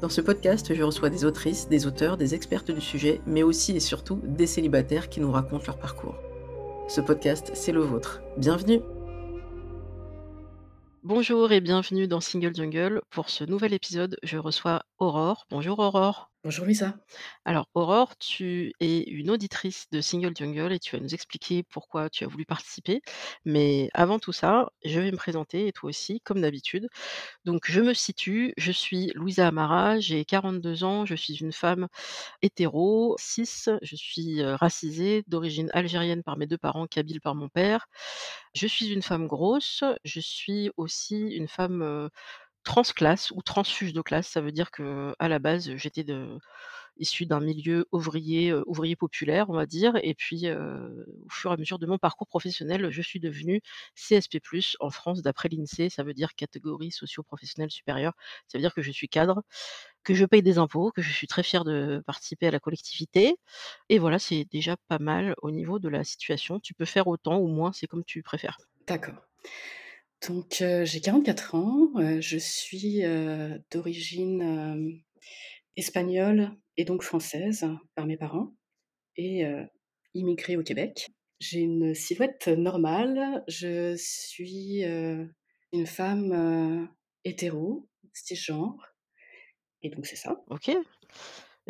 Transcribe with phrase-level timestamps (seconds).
[0.00, 3.76] Dans ce podcast, je reçois des autrices, des auteurs, des expertes du sujet, mais aussi
[3.76, 6.14] et surtout des célibataires qui nous racontent leur parcours.
[6.86, 8.22] Ce podcast, c'est le vôtre.
[8.36, 8.80] Bienvenue
[11.02, 13.00] Bonjour et bienvenue dans Single Jungle.
[13.10, 15.46] Pour ce nouvel épisode, je reçois Aurore.
[15.50, 16.27] Bonjour Aurore.
[16.44, 16.94] Bonjour Lisa.
[17.44, 22.08] Alors Aurore, tu es une auditrice de Single Jungle et tu vas nous expliquer pourquoi
[22.10, 23.02] tu as voulu participer.
[23.44, 26.86] Mais avant tout ça, je vais me présenter et toi aussi, comme d'habitude.
[27.44, 31.88] Donc je me situe, je suis Louisa Amara, j'ai 42 ans, je suis une femme
[32.40, 37.48] hétéro, cis, je suis euh, racisée, d'origine algérienne par mes deux parents, kabyle par mon
[37.48, 37.88] père.
[38.54, 42.08] Je suis une femme grosse, je suis aussi une femme euh,
[42.68, 44.28] transclasse ou transfuge de classe.
[44.28, 46.38] Ça veut dire que à la base, j'étais de
[46.98, 51.56] issue d'un milieu ouvrier, ouvrier populaire, on va dire et puis, au fur et à
[51.56, 53.62] mesure de mon parcours professionnel, je suis devenue
[53.94, 54.40] CSP+
[54.80, 55.88] en France d'après l'INSEE.
[55.90, 58.12] Ça veut dire catégorie socio-professionnelle supérieure.
[58.48, 59.42] Ça veut dire que je suis cadre,
[60.04, 63.36] que je paye des impôts, que je suis très fière de participer à la collectivité
[63.88, 66.60] et voilà, c'est déjà pas mal au niveau de la situation.
[66.60, 68.58] Tu peux faire autant ou moins, c'est comme tu préfères.
[68.86, 69.14] D'accord.
[70.26, 73.02] Donc, j'ai 44 ans, je suis,
[73.70, 75.02] d'origine,
[75.76, 78.52] espagnole et donc française par mes parents
[79.16, 79.44] et
[80.14, 81.08] immigrée au Québec.
[81.40, 86.88] J'ai une silhouette normale, je suis, une femme,
[87.24, 88.94] hétéro, cisgenre
[89.82, 90.42] et donc c'est ça.
[90.48, 90.72] OK.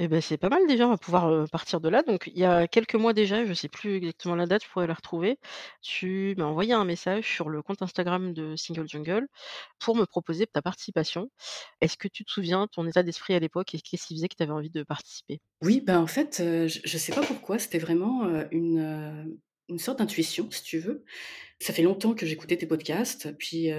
[0.01, 2.03] Et beh, c'est pas mal déjà, on va pouvoir, partir de là.
[2.05, 4.87] Donc il y a quelques mois déjà, je sais plus exactement la date, je pourrais
[4.87, 5.39] la retrouver,
[5.83, 9.27] tu m'as envoyé un message sur le compte Instagram de Single Jungle
[9.81, 11.31] pour me proposer ta participation.
[11.81, 14.37] Est-ce que tu te souviens ton état d'esprit à l'époque et qu'est-ce qui faisait que
[14.37, 15.41] tu avais envie de participer?
[15.63, 18.23] Oui, ben, en fait, je je sais pas pourquoi, c'était vraiment,
[18.53, 19.37] une,
[19.69, 21.05] une sorte d'intuition, si tu veux.
[21.61, 23.71] Ça fait longtemps que j'écoutais tes podcasts, puis,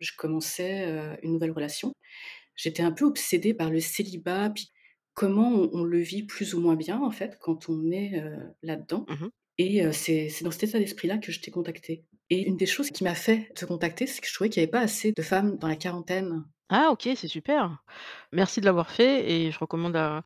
[0.00, 1.92] je commençais, une nouvelle relation.
[2.56, 4.70] J'étais un peu obsédée par le célibat, puis
[5.18, 8.36] comment on on le vit plus ou moins bien, en fait, quand on est, heu,
[8.62, 12.56] là-dedans Mmh et heu, c'est dans cet état d'esprit-là que je t'ai contactée et une
[12.56, 14.80] des choses qui m'a fait te contacter, c'est que je trouvais qu'il y avait pas
[14.82, 16.44] assez de femmes dans la quarantaine.
[16.70, 17.82] Ah OK, c'est super.
[18.32, 20.22] Merci de l'avoir fait et je recommande à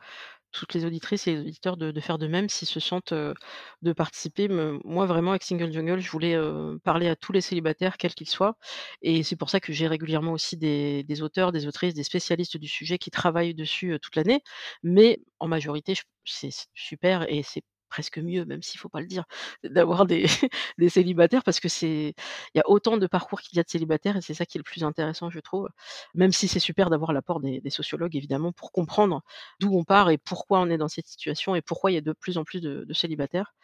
[0.53, 4.49] toutes les auditrices et les auditeurs de faire de même s'ils se sentent, de participer.
[4.85, 6.37] Moi vraiment avec Single Jungle, je voulais,
[6.85, 8.57] parler à tous les célibataires quels qu'ils soient
[9.03, 12.69] et c'est pour ça que j'ai régulièrement aussi des auteurs, des autrices, des spécialistes du
[12.69, 14.41] sujet qui travaillent dessus, toute l'année.
[14.83, 19.25] Mais en majorité, c'est super et c'est presque mieux, même s'il faut pas le dire,
[19.64, 20.06] d'avoir
[20.78, 22.14] des célibataires parce que c'est
[22.54, 24.56] il y a autant de parcours qu'il y a de célibataires et c'est ça qui
[24.58, 25.69] est le plus intéressant, je trouve.
[26.14, 29.22] Même si c'est super d'avoir l'apport des sociologues évidemment pour comprendre
[29.60, 32.00] d'où on part et pourquoi on est dans cette situation et pourquoi il y a
[32.00, 33.54] de plus en plus de célibataires.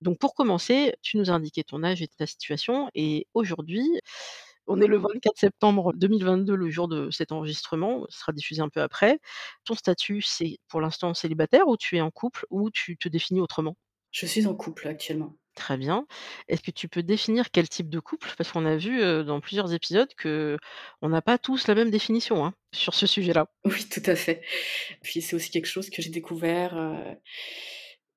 [0.00, 4.00] Donc pour commencer, tu nous as indiqué ton âge et ta situation et aujourd'hui,
[4.66, 8.68] on est le 24 septembre 2022, le jour de cet enregistrement, ce sera diffusé un
[8.68, 9.18] peu après.
[9.64, 13.40] Ton statut, c'est pour l'instant célibataire ou tu es en couple ou tu te définis
[13.40, 13.76] autrement?
[14.10, 15.36] Je suis en couple actuellement.
[15.54, 16.06] Très bien.
[16.48, 18.32] Est-ce que tu peux définir quel type de couple?
[18.38, 22.54] Parce qu'on a vu, dans plusieurs épisodes qu'on n'a pas tous la même définition, hein,
[22.72, 23.48] sur ce sujet-là.
[23.64, 24.42] Oui, tout à fait.
[25.02, 26.74] Puis c'est aussi quelque chose que j'ai découvert,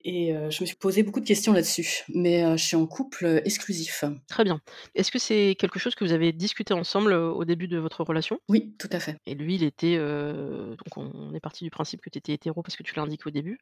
[0.05, 2.03] et heu, je me suis posé beaucoup de questions là-dessus.
[2.09, 4.05] Mais heu, je suis en couple, heu, exclusif.
[4.29, 4.59] Très bien.
[4.95, 8.39] Est-ce que c'est quelque chose que vous avez discuté ensemble, au début de votre relation?
[8.49, 9.17] Oui, tout à fait.
[9.27, 12.61] Et lui, il était, donc on on est parti du principe que tu étais hétéro
[12.63, 13.59] parce que tu l'as indiqué au début.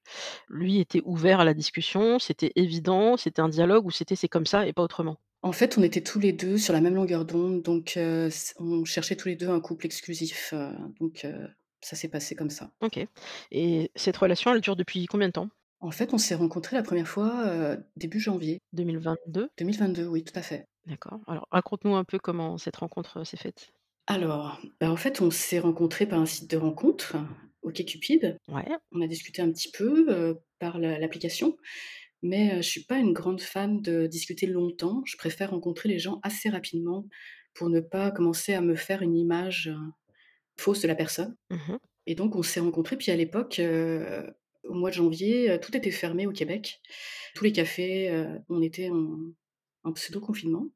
[0.50, 4.46] Lui était ouvert à la discussion, c'était évident, c'était un dialogue ou c'était: «C'est comme
[4.46, 5.18] ça et pas autrement»?
[5.42, 8.30] En fait, on était tous les 2 sur la même longueur d'onde, donc c
[8.60, 10.54] on cherchait tous les 2 un couple exclusif,
[11.02, 11.28] donc
[11.82, 12.72] ça s'est passé comme ça.
[12.82, 13.00] OK.
[13.52, 15.50] Et cette relation, elle dure depuis combien de temps?
[15.84, 19.50] En fait, on s'est rencontrés la première fois, début janvier 2022?
[19.58, 20.66] 2022, oui, tout à fait.
[20.86, 21.20] D'accord.
[21.28, 23.74] Alors raconte-nous un peu comment cette rencontre, s'est faite?
[24.08, 27.18] Alors, bah, en fait, on s'est rencontrés par un site de rencontre,
[27.64, 28.38] OkCupid.
[28.48, 28.66] Ouais.
[28.94, 31.58] On a discuté un petit peu, par la l'application,
[32.22, 35.02] mais heu, je suis pas une grande fan de discuter longtemps.
[35.06, 37.08] Je préfère rencontrer les gens assez rapidement
[37.56, 39.70] pour ne pas commencer à me faire une image,
[40.58, 43.62] fausse de la personne Mmh et donc on s'est rencontrés, puis à l'époque,
[44.64, 46.82] au mois de janvier, heu, tout était fermé au Québec.
[47.36, 49.20] Tous les cafés, heu, on était en
[49.86, 50.70] en pseudo-confinement.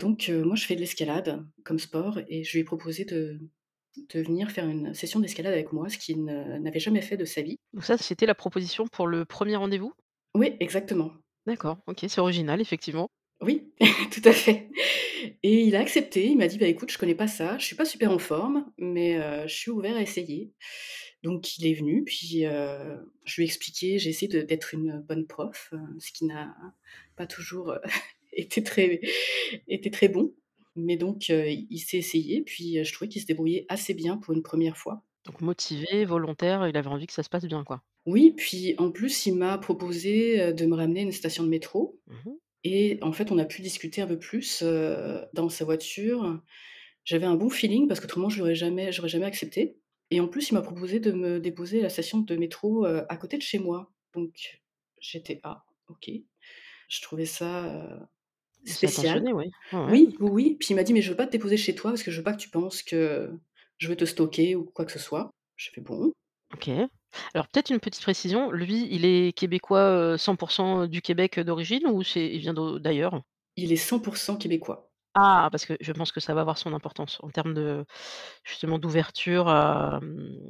[0.00, 3.38] Donc heu, moi je fais de l'escalade comme sport et je lui ai proposé de
[3.96, 7.42] de venir faire une session d'escalade avec moi, ce qu'il n'avait jamais fait de sa
[7.42, 7.58] vie.
[7.74, 9.92] Donc ça, c'était la proposition pour le premier rendez-vous?
[10.34, 11.12] Oui, exactement.
[11.46, 13.08] D'accord, OK, c'est original effectivement.
[13.40, 13.72] Oui,
[14.12, 14.68] tout à fait
[15.42, 16.26] et il a accepté.
[16.26, 18.70] Il m'a dit: «Bah, écoute, je connais pas ça, je suis pas super en forme,
[18.78, 19.18] mais
[19.48, 20.52] je suis ouvert à essayer».
[21.24, 25.26] Donc il est venu, puis, heu, je lui ai expliqué, j'ai essayé d'être une bonne
[25.26, 26.54] prof, heu, ce qui n'a
[27.16, 27.80] pas toujours, heu,
[28.32, 29.00] été très
[29.68, 30.34] été très bon.
[30.76, 34.42] Mais donc il s'est essayé, puis, je trouvais qu'il se débrouillait assez bien pour une
[34.44, 35.04] première fois.
[35.26, 37.84] Donc motivé, volontaire, il avait envie que ça se passe bien, quoi?
[38.06, 42.00] Oui, puis en plus, il m'a proposé, de me ramener à une station de métro
[42.06, 42.38] Mmh mh.
[42.64, 44.62] et en fait, on a pu discuter un peu plus,
[45.34, 46.42] dans sa voiture.
[47.04, 49.78] J'avais un bon feeling parce qu'autrement je l'aurais jamais j'aurais jamais accepté
[50.14, 53.04] et en plus, il m'a proposé de me déposer à la station de métro, heu,
[53.08, 53.92] à côté de chez moi.
[54.14, 54.60] Donc
[55.00, 56.10] j'étais: «Ah OK».
[56.88, 58.08] Je trouvais ça,
[58.64, 59.24] C'est spécial.
[59.34, 59.46] oui.
[59.72, 59.80] Ouais.
[59.88, 61.90] Oui, oui, oui, puis il m'a dit: «Mais je veux pas te déposer chez toi
[61.92, 63.32] parce que je veux pas que tu penses que
[63.78, 65.30] je veux te stalker ou quoi que ce soit».
[65.56, 66.12] J'ai fait: «Bon».
[66.52, 66.68] OK.
[67.34, 72.02] Alors peut-être une petite précision, lui, il est québécois, heu, 100% du Québec, d'origine ou
[72.02, 73.22] c'est il vient d'ailleurs?
[73.56, 74.92] Il est 100% québécois.
[75.16, 75.48] Ah!
[75.52, 77.84] Parce que je pense que ça va avoir son importance en termes de
[78.44, 79.96] justement d'ouverture à,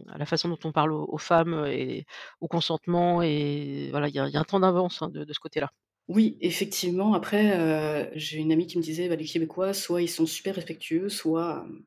[0.09, 2.07] à la façon dont on parle aux aux femmes et
[2.41, 5.25] au consentement et voilà, il y a il y a un temps d'avance, hein, de
[5.25, 5.71] de ce côté-là.
[6.09, 10.09] Oui, effectivement, après, heu, j'ai une amie qui me disait: «Bah, les Québécois, soit ils
[10.09, 11.85] sont super respectueux, soit, hem,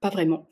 [0.00, 0.48] pas vraiment».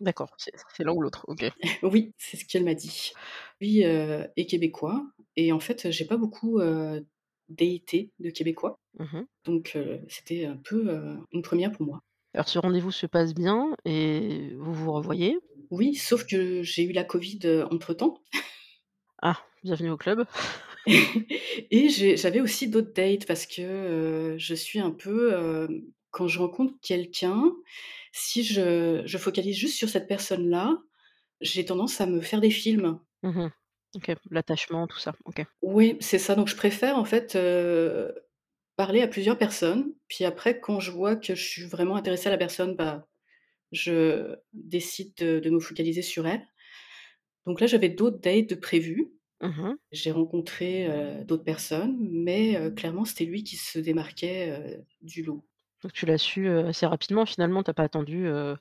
[0.00, 1.44] D'accord, c'est c'est l'un ou l'autre, OK.
[1.82, 3.12] Oui, c'est ce qu'elle m'a dit.
[3.60, 5.04] Lui, heu, est québécois
[5.36, 7.06] et en fait, j'ai pas beaucoup, heu,
[7.48, 9.28] daté de Québécois, Mmh mh.
[9.44, 12.02] donc heu, c'était un peu, heu, une première pour moi.
[12.34, 15.38] Alors ce rendez-vous se passe bien et vous vous revoyez?
[15.70, 18.22] Oui, sauf que j'ai eu la covid, heu, entre-temps
[19.22, 20.26] Ah, bienvenue au club.
[21.70, 25.68] et j'avais aussi d'autres dates parce que, je suis un peu,
[26.10, 27.52] quand je rencontre quelqu'un,
[28.12, 30.78] si je je focalise juste sur cette personne-là,
[31.40, 33.00] j'ai tendance à me faire des films.
[33.22, 33.52] Mmh mh.
[33.94, 35.44] OK, l'attachement, tout ça, OK.
[35.62, 38.14] Oui, c'est ça, donc je préfère en fait, heu,
[38.76, 42.30] parler à plusieurs personnes, puis après quand je vois que je suis vraiment intéressée à
[42.32, 43.08] la personne, bah,
[43.72, 46.46] je décide de de me focaliser sur elle.
[47.46, 49.12] Donc là, j'avais d'autres dates de prévues.
[49.40, 49.78] Mmh mh.
[49.92, 54.50] J'ai rencontré, heu, d'autres personnes, mais heu, clairement, c'était lui qui se démarquait,
[54.80, 55.46] heu, du lot.
[55.82, 58.56] Donc tu l'as su, heu, assez rapidement finalement, tu as pas attendu, heu,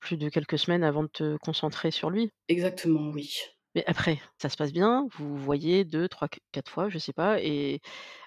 [0.00, 2.32] plus de quelques semaines avant de te concentrer sur lui?
[2.48, 3.34] Exactement, oui.
[3.74, 7.80] Mais après, ça se passe bien, vous voyez 2-3-4 fois, je sais pas et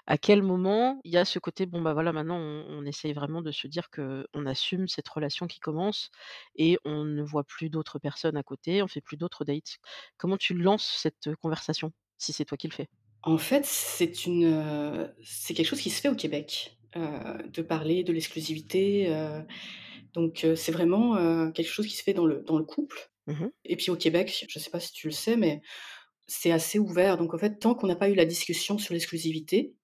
[0.06, 3.42] à quel moment il y a ce côté, bon, bah, voilà, maintenant on essaye vraiment
[3.42, 6.10] de se dire qu'on assume cette relation qui commence
[6.56, 9.76] et on ne voit plus d'autres personnes à côté, on fait plus d'autres dates?
[10.16, 11.92] Comment tu lances cette, conversation?
[12.16, 12.88] Si c'est toi qui le fais?
[13.22, 15.12] En fait, c'est une,
[15.46, 19.14] quelque chose qui se fait au Québec, de parler de l'exclusivité,
[20.14, 23.50] donc c'est vraiment, quelque chose qui se fait dans le dans le couple Mmh mh.
[23.64, 25.62] et puis au Québec, je sais pas si tu le sais, mais
[26.28, 29.76] c'est assez ouvert, donc en fait, tant qu'on n'a pas eu la discussion sur l'exclusivité,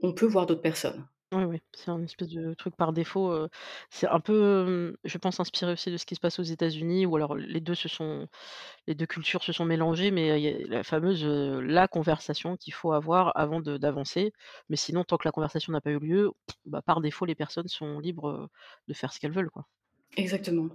[0.00, 1.08] on peut voir d'autres personnes.
[1.32, 3.48] Ouais, ouais, c'est un espèce de truc par défaut,
[3.90, 7.16] c'est un peu, je pense inspiré aussi de ce qui se passe aux États-Unis où
[7.16, 8.28] alors les 2 se sont
[8.86, 12.74] les 2 cultures se sont mélangées, mais il y a la fameuse, la conversation qu'il
[12.74, 14.32] faut avoir avant de d'avancer.
[14.68, 16.32] Mais sinon, tant que la conversation n'a pas eu lieu,
[16.66, 18.50] bah, par défaut, les personnes sont libres,
[18.88, 19.66] de faire ce qu'elles veulent, quoi.
[20.16, 20.68] Exactement.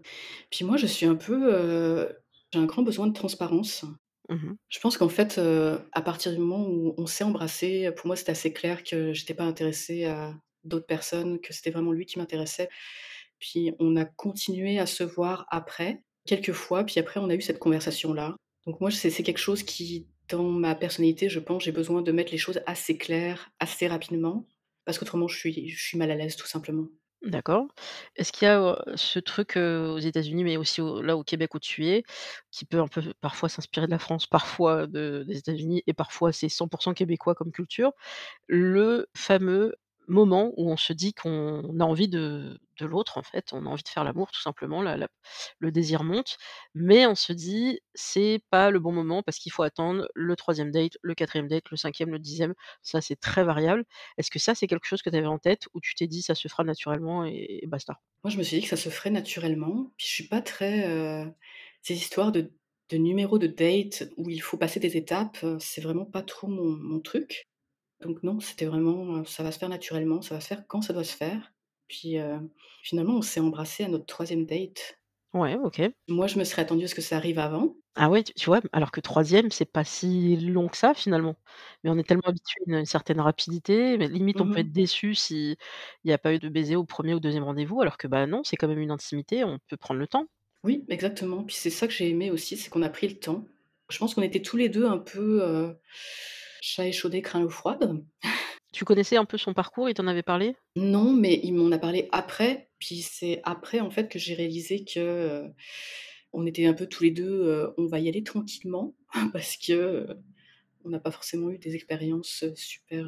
[0.52, 2.08] Puis moi, je suis un peu,
[2.54, 3.86] j'ai un grand besoin de transparence.
[4.30, 4.56] Mmh mh.
[4.70, 5.40] Je pense qu'en fait,
[5.92, 9.34] à partir du moment où on s'est embrassé, pour moi, c'était assez clair que j'étais
[9.34, 12.70] pas intéressée à d'autres personnes, que c'était vraiment lui qui m'intéressait.
[13.40, 17.42] Puis on a continué à se voir après, quelques fois, puis après on a eu
[17.42, 18.36] cette conversation-là.
[18.68, 22.12] Donc moi, c'est c'est quelque chose qui, dans ma personnalité, je pense, j'ai besoin de
[22.12, 24.46] mettre les choses assez claires, assez rapidement,
[24.86, 26.88] parce qu'autrement je suis je suis mal à l'aise, tout simplement.
[27.24, 27.68] D'accord.
[28.16, 31.60] Est-ce qu'il y a, ce truc, aux États-Unis, mais aussi au là, au Québec où
[31.60, 32.04] tu es,
[32.50, 36.32] qui peut un peu parfois s'inspirer de la France, parfois de des États-Unis et parfois
[36.32, 37.92] c'est 100% québécois comme culture?
[38.48, 39.76] Le fameux
[40.10, 43.70] moment où on se dit qu'on a envie de de l'autre, en fait, on a
[43.70, 45.10] envie de faire l'amour tout simplement, la
[45.60, 46.38] le désir monte,
[46.74, 50.72] mais on se dit: «C'est pas le bon moment parce qu'il faut attendre le troisième
[50.72, 52.54] date, le quatrième date, le cinquième, le dixième.
[52.82, 53.84] Ça, c'est très variable.
[54.18, 56.22] Est-ce que ça, c'est quelque chose que tu avais en tête ou tu t'es dit:
[56.22, 58.00] «Ça se fera naturellement et basta»?
[58.24, 60.88] Moi, je me suis dit que ça se ferait naturellement, puis je suis pas très,
[60.90, 61.34] heu,
[61.82, 62.54] ces histoires de
[62.90, 66.48] de numéros de date où il faut passer des étapes, heu, c'est vraiment pas trop
[66.48, 67.49] mon mon truc.
[68.02, 70.94] Donc non, c'était vraiment, ça va se faire naturellement, ça va se faire quand ça
[70.94, 71.54] doit se faire.
[71.88, 72.18] Puis,
[72.84, 75.00] finalement, on s'est embrassés à notre troisième date.
[75.34, 75.82] Ouais, OK.
[76.10, 77.78] Moi, je me serais attendue à ce que ça arrive avant.
[77.96, 78.62] Ah ouais, tu tu vois?
[78.72, 81.36] Alors que troisième c'est pas si long que ça finalement.
[81.84, 84.62] Mais on est tellement habitué à une certaine rapidité, mais limite on Mmh peut mh.
[84.62, 85.58] être déçu s'il
[86.04, 88.44] y a pas eu de baiser au premier ou deuxième rendez-vous, alors que, bah, non,
[88.44, 90.26] c'est quand même une intimité, on peut prendre le temps.
[90.64, 91.44] Oui, exactement.
[91.46, 93.46] Puis c'est ça que j'ai aimé aussi, c'est qu'on a pris le temps.
[93.90, 95.74] Je pense qu'on était tous les 2 un peu,
[96.62, 98.06] Chat échaudé craint l'eau froide.
[98.74, 99.90] Tu connaissais un peu son parcours?
[99.90, 100.56] Il t'en avait parlé?
[100.76, 104.86] Non, mais il m'en a parlé après, puis c'est après, en fait, que j'ai réalisé
[104.86, 105.00] que,
[105.48, 105.54] heu,
[106.34, 108.96] on était un peu tous les 2, heu, on va y aller tranquillement
[109.34, 110.08] parce que, heu,
[110.86, 113.08] on n'a pas forcément eu des expériences, super,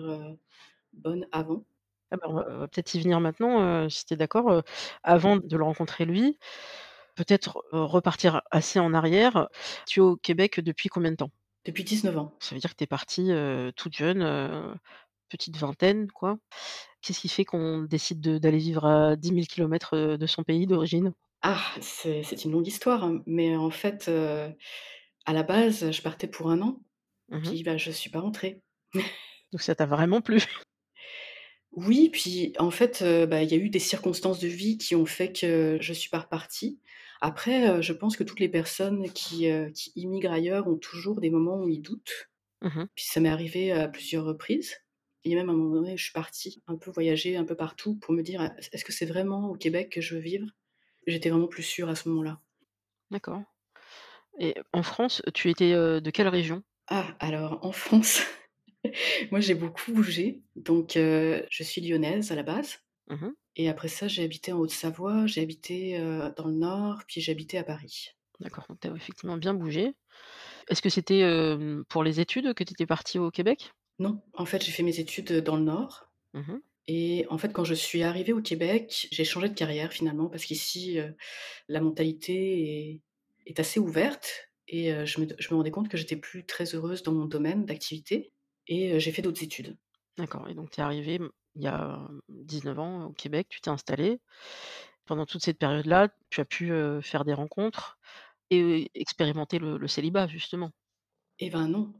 [0.94, 1.66] bonnes avant.
[2.12, 4.64] Ah bah, on va peut-être y venir maintenant, si tu es d'accord,
[5.04, 6.38] avant de le rencontrer lui,
[7.16, 9.50] peut-être, repartir assez en arrière.
[9.88, 11.32] Tu es au Québec depuis combien de temps?
[11.66, 12.40] Depuis 19 ans.
[12.40, 14.76] Ça veut dire que tu es partie, heu, toute jeune, heu,
[15.30, 16.38] petite vingtaine quoi.
[17.02, 20.44] Qu'est-ce qui fait qu'on décide de d'aller vivre à 10 000 kilomètres, heu, de son
[20.44, 21.14] pays d'origine?
[21.44, 24.54] Ah, c'est c'est une longue histoire, hein, mais en fait, heu,
[25.26, 26.82] à la base, je partais pour un an,
[27.30, 27.56] Mmh mh.
[27.56, 28.64] puis, bah, je suis pas rentrée.
[29.52, 30.42] Donc ça t'a vraiment plu?
[31.74, 34.94] Oui, puis en fait, heu, bah, il y a eu des circonstances de vie qui
[34.96, 36.80] ont fait que je suis pas repartie.
[37.22, 41.22] Après, heu, je pense que toutes les personnes qui, heu, qui immigrent ailleurs ont toujours
[41.22, 42.32] des moments où ils doutent.
[42.62, 42.88] Mmh mh.
[42.96, 44.76] Puis ça m'est arrivé à plusieurs reprises
[45.26, 47.98] et même à un moment donné, je suis partie un peu voyager un peu partout
[47.98, 50.48] pour me dire: «Est est-ce que c'est vraiment au Québec que je veux vivre?»
[51.08, 52.42] J'étais vraiment plus sûre à ce moment-là.
[53.12, 53.44] D'accord
[54.40, 56.64] et en France, tu étais, heu, de quelle région?
[56.88, 58.22] Ah, alors en France,
[59.32, 63.34] moi j'ai beaucoup bougé, donc je suis lyonnaise à la base Mmh mh.
[63.56, 65.98] et après ça, j'ai habité en Haute-Savoie, j'ai habité,
[66.36, 68.10] dans le Nord, puis j'ai habité à Paris.
[68.42, 69.94] D'accord, donc tu as effectivement bien bougé.
[70.70, 71.24] Est-ce que c'était,
[71.90, 73.74] pour les études que tu étais partie au Québec?
[74.00, 76.62] Non, en fait, j'ai fait mes études, dans le Nord Mmh mh.
[76.88, 80.46] et en fait, quand je suis arrivée au Québec, j'ai changé de carrière finalement parce
[80.46, 81.00] qu'ici,
[81.70, 83.02] la mentalité est
[83.48, 87.04] est assez ouverte et je me je me rendais compte que j'étais plus très heureuse
[87.04, 88.34] dans mon domaine d'activité
[88.68, 89.78] et j'ai fait d'autres études.
[90.18, 91.20] D'accord et donc tu es arrivée,
[91.56, 94.20] il y a, hem, 19 ans au Québec, tu t'es installée.
[95.06, 98.00] Pendant toute cette période-là, tu as pu, faire des rencontres
[98.50, 100.72] et expérimenter le le célibat justement?
[101.40, 101.94] Eh ben non!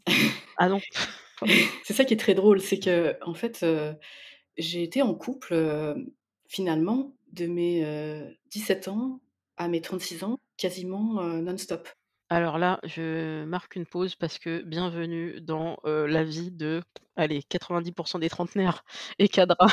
[0.58, 0.80] Ah non?
[1.84, 3.96] C'est ça qui est très drôle, c'est qu'en fait, heu,
[4.58, 5.56] j'ai été en couple,
[6.48, 9.22] finalement de mes, heu, 17 ans
[9.58, 11.90] à mes 36 ans, quasiment, non-stop.
[12.34, 16.82] Alors là, je marque une pause parce que bienvenue dans, la vie de,
[17.18, 18.86] allez 90% des trentenaires
[19.20, 19.68] et cadras.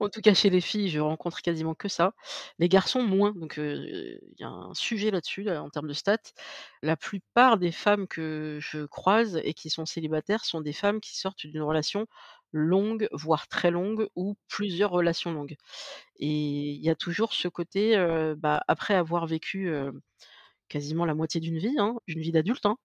[0.00, 2.14] En tout cas chez les filles, je rencontre quasiment que ça.
[2.60, 6.18] Les garçons moins, donc il y a un sujet là-dessus, là, en termes de stats.
[6.82, 11.18] La plupart des femmes que je croise et qui sont célibataires sont des femmes qui
[11.18, 12.06] sortent d'une relation
[12.52, 15.56] longue, voire très longue ou plusieurs relations longues
[16.20, 17.96] et il y a toujours ce côté,
[18.38, 19.70] bah, après avoir vécu,
[20.68, 22.76] quasiment la moitié d'une vie, hein, d'une vie d'adulte, hein,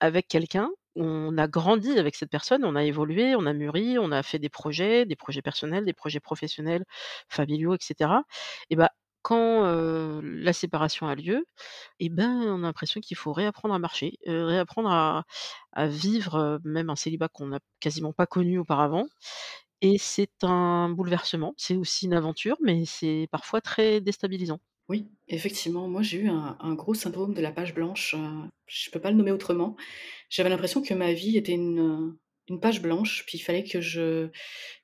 [0.00, 4.12] avec quelqu'un, on a grandi avec cette personne, on a évolué, on a mûri, on
[4.12, 6.84] a fait des projets, des projets personnels, des projets professionnels,
[7.28, 8.24] familiaux et cetera
[8.70, 8.90] et bah,
[9.22, 9.62] quand,
[10.22, 11.46] la séparation a lieu
[12.00, 14.90] et ben, on a l'impression qu'il faut réapprendre à marcher, réapprendre
[15.72, 19.06] à vivre, même un célibat qu'on n'a quasiment pas connu auparavant
[19.82, 21.54] et c'est un bouleversement.
[21.56, 24.60] C'est aussi une aventure, mais c'est parfois très déstabilisant.
[24.88, 28.90] Oui, effectivement, moi j'ai eu un un gros syndrome de la page blanche, heu, je
[28.90, 29.76] peux pas le nommer autrement.
[30.30, 32.18] J'avais l'impression que ma vie était une, heu,
[32.48, 34.30] une page blanche, puis il fallait que je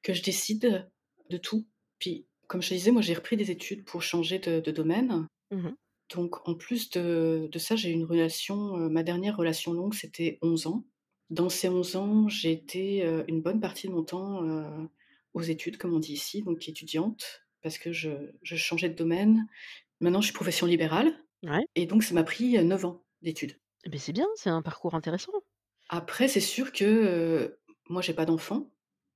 [0.03, 0.91] que je décide
[1.31, 1.67] de tout.
[2.01, 5.29] Puis, comme je te disais, moi j'ai repris des études pour changer de de domaine.
[5.51, 5.75] Mmh mh.
[6.15, 9.95] Donc en plus de de ça, j'ai eu une relation, heu, ma dernière relation longue,
[9.95, 10.85] c'était 11 ans.
[11.31, 14.43] Dans ces 11 ans, j'ai été, heu, une bonne partie de mon temps,
[15.35, 18.11] aux études, comme on dit ici, donc étudiante, parce que je
[18.43, 19.47] je changeais de domaine.
[20.05, 23.59] Maintenant, je suis profession libérale Ouais et donc ça m'a pris, heu, 9 ans d'études.
[23.85, 25.33] et beh, c'est bien, c'est un parcours intéressant.
[25.89, 27.59] Après, c'est sûr que, heu,
[27.89, 28.71] moi, j'ai pas d'enfant,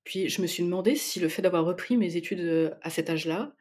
[0.05, 3.55] puis je me suis demandé si le fait d'avoir repris mes études, à cet âge-là,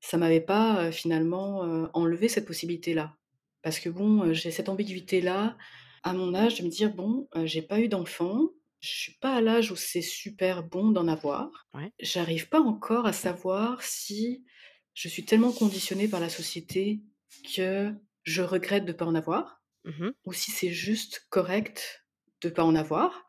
[0.00, 1.60] ça m'avait pas, finalement,
[1.94, 3.16] enlevé cette possibilité-là.
[3.62, 5.56] Parce que bon, j'ai cette ambiguïté-là,
[6.04, 9.40] à mon âge, de me dire: «Bon, j'ai pas eu d'enfant, je suis pas à
[9.40, 11.68] l'âge où c'est super bon d'en avoir».
[11.74, 11.92] Ouais.
[12.00, 14.44] J'arrive pas encore à savoir si
[14.98, 17.02] je suis tellement conditionnée par la société
[17.54, 20.12] que je regrette de pas en avoir Mmh mh.
[20.26, 22.06] ou si c'est juste correct
[22.42, 23.26] de pas en avoir.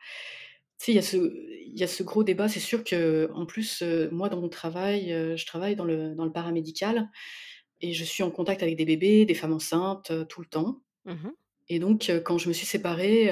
[0.79, 2.49] Tu sais, il y a ce il y a ce gros débat.
[2.49, 6.25] C'est sûr qu'en plus, heu, moi, dans mon travail, heu, je travaille dans le dans
[6.25, 7.09] le paramédical
[7.81, 10.83] et je suis en contact avec des bébés, des femmes enceintes, heu, tout le temps
[11.05, 11.33] Mmh mh.
[11.69, 13.27] et donc quand je me suis séparée,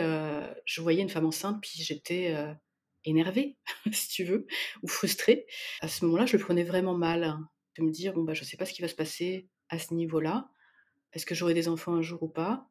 [0.66, 2.36] je voyais une femme enceinte, puis j'étais,
[3.06, 3.58] énervée,
[3.92, 4.48] si tu veux,
[4.84, 5.48] ou frustrée.
[5.80, 7.38] À ce moment-là, je le prenais vraiment mal,
[7.78, 9.94] de me dire: «Bon, bah, je sais pas ce qui va se passer à ce
[9.94, 10.50] niveau-là.
[11.14, 12.70] Est-ce que j'aurai des enfants un jour ou pas?»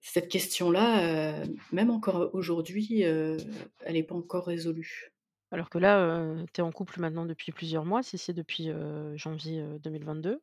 [0.00, 5.12] Cette question-là, même encore aujourd'hui, elle est pas encore résolue.
[5.50, 8.70] Alors que là, tu es en couple maintenant depuis plusieurs mois, si c'est depuis,
[9.16, 10.40] janvier, heu, 2022.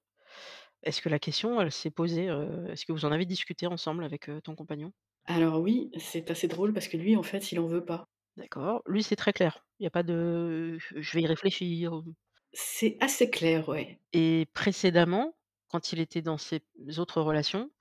[0.83, 2.25] Est-ce que la question, elle s'est posée,
[2.69, 4.93] est-ce que vous en avez discuté ensemble avec, ton compagnon?
[5.23, 8.09] Alors oui, c'est assez drôle parce que lui, en fait, il en veut pas.
[8.37, 8.81] D'accord.
[8.87, 9.65] Lui, c'est très clair?
[9.79, 12.01] Il y a pas de: «Je vais y réfléchir»,
[12.53, 13.99] C'est assez clair, ouais.
[14.13, 15.35] Et précédemment,
[15.67, 16.61] quand il était dans ses
[16.97, 17.71] autres relations,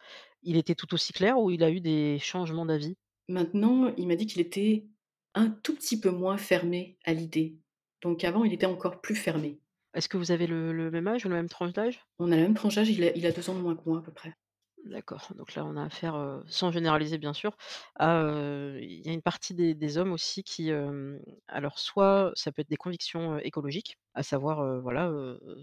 [0.43, 2.97] il était tout aussi clair ou il a eu des changements d'avis?
[3.29, 4.87] Maintenant, il m'a dit qu'il était
[5.35, 7.59] un tout petit peu moins fermé à l'idée.
[8.03, 9.61] Donc avant, il était encore plus fermé.
[9.95, 12.01] Est-ce que vous avez le le même âge ou la même tranche d'âge?
[12.21, 13.89] On a la même tranche d'âge, il a il a 2 ans de moins que
[13.89, 14.35] moi à peu près.
[14.89, 17.55] D'accord, donc là, on a affaire, sans généraliser bien sûr,
[18.01, 20.71] il y a une partie des hommes aussi qui,
[21.47, 25.13] alors soit ça peut être des convictions, écologiques, à savoir, voilà,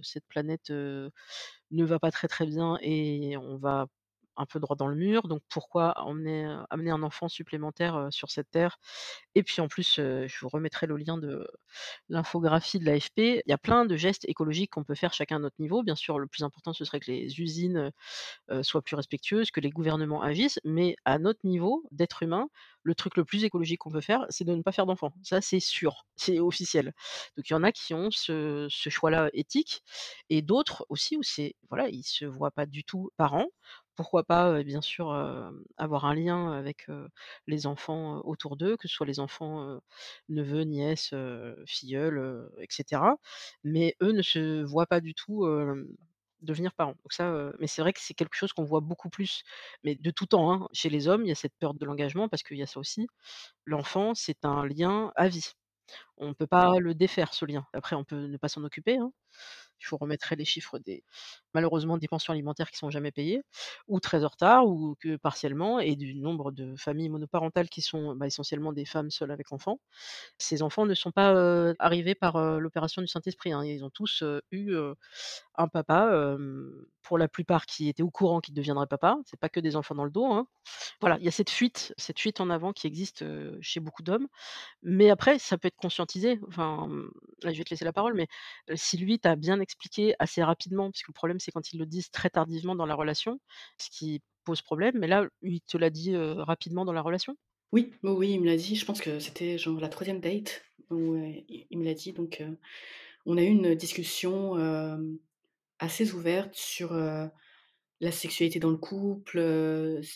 [0.04, 1.10] cette planète, ne
[1.86, 3.88] va pas très, très bien et on va
[4.38, 8.50] un peu droit dans le mur, donc pourquoi emmener, amener un enfant supplémentaire, sur cette
[8.52, 8.78] terre?
[9.36, 11.48] Et puis en plus, je vous remettrai le lien de
[12.10, 13.42] l'infographie de l'AFP.
[13.46, 15.84] Il y a plein de gestes écologiques qu'on peut faire chacun à notre niveau.
[15.84, 17.92] Bien sûr, le plus important, ce serait que les usines,
[18.62, 22.50] soient plus respectueuses, que les gouvernements agissent, mais à notre niveau d'être humain,
[22.84, 25.14] le truc le plus écologique qu'on peut faire, c'est de ne pas faire d'enfants.
[25.24, 26.94] Ça, c'est sûr, c'est officiel.
[27.38, 29.84] Donc il y en a qui ont ce ce choix-là éthique
[30.30, 33.48] et d'autres aussi où c'est voilà, ils se voient pas du tout parents.
[33.98, 35.12] Pourquoi pas, bien sûr,
[35.78, 36.88] avoir un lien avec,
[37.48, 39.80] les enfants, autour d'eux, que ce soit les enfants,
[40.28, 41.14] neveux, nièces,
[41.66, 43.16] filleuls, heu, et cetera.
[43.64, 45.48] Mais eux ne se voient pas du tout,
[46.42, 46.92] devenir parents.
[47.04, 49.44] Donc ça, mais c'est vrai que c'est quelque chose qu'on voit beaucoup plus,
[49.84, 50.68] mais de tout temps, hein.
[50.74, 52.80] Chez les hommes, il y a cette peur de l'engagement parce qu'il y a ça
[52.82, 53.08] aussi.
[53.66, 55.52] L'enfant, c'est un lien à vie.
[56.18, 57.66] On ne peut pas le défaire ce lien.
[57.74, 59.12] Après on peut ne pas s'en occuper, hein.
[59.80, 61.04] Je vous remettrai les chiffres des
[61.54, 63.42] malheureusement des pensions alimentaires qui sont jamais payées
[63.88, 68.16] ou très en retard ou que partiellement et du nombre de familles monoparentales qui sont,
[68.16, 69.80] bah, essentiellement des femmes seules avec enfants.
[70.38, 73.64] Ces enfants ne sont pas, arrivés par, l'opération du Saint-Esprit, hein.
[73.66, 74.76] Ils ont tous, eu,
[75.56, 76.38] un papa,
[77.06, 79.18] pour la plupart qui était au courant qu'il deviendrait papa.
[79.26, 80.48] C'est pas que des enfants dans le dos, hein.
[81.02, 83.24] Voilà, il y a cette fuite cette fuite en avant qui existe,
[83.62, 84.28] chez beaucoup d'hommes.
[84.84, 86.40] Mais après, ça peut être conscientisé.
[86.48, 87.12] Enfin, mmh,
[87.44, 88.28] là, je vais te laisser la parole, mais,
[88.76, 91.86] si lui t'a bien expliqué assez rapidement, parce que le problème, c'est quand ils le
[91.86, 93.40] disent très tardivement dans la relation,
[93.80, 97.36] ce qui pose problème, mais là, il te l'a dit, rapidement dans la relation?
[97.72, 101.16] Oui, oui, il me l'a dit, je pense que c'était genre la troisième date où,
[101.18, 102.44] il me l'a dit donc,
[103.26, 104.56] on a eu une discussion,
[105.80, 106.94] assez ouverte sur,
[108.02, 109.40] la sexualité dans le couple,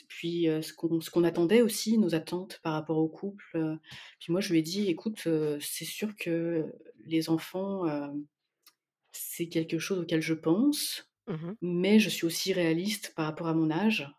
[0.10, 0.74] puis, ce
[1.12, 3.78] qu'on attendait aussi, nos attentes par rapport au couple.
[4.20, 5.28] Puis moi, je lui ai dit: «Écoute,
[5.62, 6.66] c'est sûr que
[7.06, 7.86] les enfants,
[9.14, 11.60] c'est quelque chose auquel je pense, Mmh mh.
[11.62, 14.10] mais je suis aussi réaliste par rapport à mon âge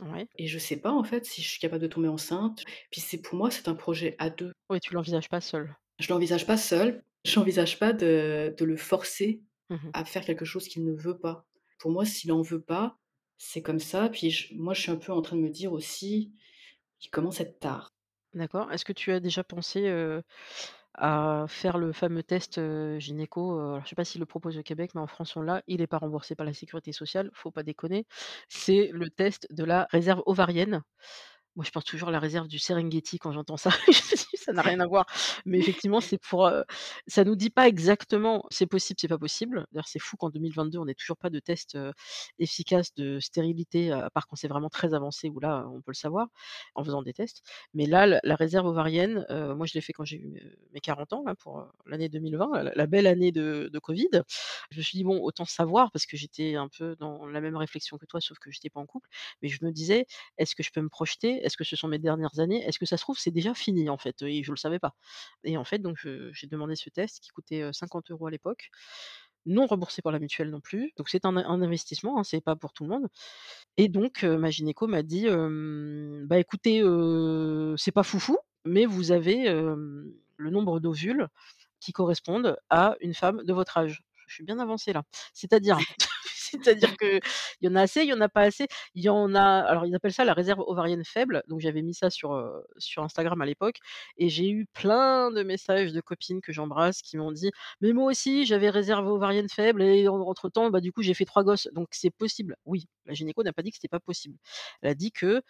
[0.00, 0.28] Ouais.
[0.38, 2.64] et je sais pas en fait si je suis capable de tomber enceinte».
[2.92, 4.52] Puis c'est pour moi, c'est un projet à 2.
[4.70, 5.74] Oui, tu l'envisages pas seul.
[5.98, 9.92] Je l'envisage pas seule, j'envisage pas de de le forcer Mmh mh.
[9.92, 11.46] à faire quelque chose qu'il ne veut pas.
[11.78, 12.98] Pour moi, s'il en veut pas,
[13.38, 15.72] c'est comme ça, puis je moi, je suis un peu en train de me dire
[15.72, 16.32] aussi,
[17.02, 17.92] il commence à être tard.
[18.34, 18.70] D'accord.
[18.72, 19.88] Est-ce que tu as déjà pensé,
[20.94, 22.60] à faire le fameux test,
[22.98, 23.58] gynéco?
[23.58, 25.62] Alors je sais pas s'ils le proposent au Québec, mais en France on l'a.
[25.68, 28.06] Il est pas remboursé par la sécurité sociale, faut pas déconner.
[28.48, 30.82] C'est le test de la réserve ovarienne.
[31.58, 33.70] Moi, je pense toujours à la réserve du Serengeti quand j'entends ça.
[33.88, 35.06] Je me dis: «Ça n'a rien à voir».
[35.44, 36.62] Mais effectivement, c'est pour, heu,
[37.08, 39.66] ça nous dit pas exactement c'est possible, c'est pas possible.
[39.72, 41.92] D'ailleurs, c'est fou qu'en 2022, on ait toujours pas de test, heu,
[42.38, 45.94] efficace de stérilité, à part quand c'est vraiment très avancé où là, on peut le
[45.96, 46.28] savoir
[46.76, 47.42] en faisant des tests.
[47.74, 50.40] Mais là, la réserve ovarienne, heu, moi je l'ai fait quand j'ai eu,
[50.72, 54.08] mes 40 ans pour, l'année 2020, la la belle année de de covid.
[54.70, 57.56] Je me suis dit: «Bon, autant savoir» parce que j'étais un peu dans la même
[57.56, 59.08] réflexion que toi, sauf que j'étais pas en couple.
[59.42, 60.06] Mais je me disais:
[60.38, 61.44] «Est-ce que je peux me projeter?
[61.48, 62.62] Est-ce que ce sont mes dernières années?
[62.64, 64.94] Est-ce que ça se trouve, c'est déjà fini en fait?» et je le savais pas.
[65.44, 65.98] Et en fait, donc
[66.32, 68.70] j'ai demandé ce test qui coûtait, heu, 50 € à l'époque,
[69.46, 70.92] non remboursé par la mutuelle non plus.
[70.98, 73.08] Donc c'est un investissement, hein, c'est pas pour tout le monde.
[73.78, 75.26] Et donc, ma gynéco m'a dit,
[76.26, 81.28] «Bah écoutez, heu, c'est pas foufou, mais vous avez, le nombre d'ovules
[81.80, 84.02] qui correspondent à une femme de votre âge».
[84.28, 85.04] Je suis bien avancée là.
[85.34, 85.78] C'est-à-dire?
[86.50, 87.20] C'est-à-dire qu'il
[87.62, 88.66] y en a assez, il y en a pas assez.
[88.94, 91.94] Il y en a alors ils appellent ça la réserve ovarienne faible, donc j'avais mis
[91.94, 92.30] ça sur,
[92.78, 93.78] sur Instagram à l'époque
[94.16, 98.06] et j'ai eu plein de messages de copines que j'embrasse qui m'ont dit: «Mais moi
[98.10, 101.44] aussi j'avais réserve ovarienne faible et en entre temps, bah, du coup j'ai fait 3
[101.44, 101.68] gosses».
[101.72, 102.56] Donc c'est possible.
[102.64, 104.36] Oui, la gynéco n'a pas dit que c'était pas possible.
[104.82, 105.42] Elle a dit que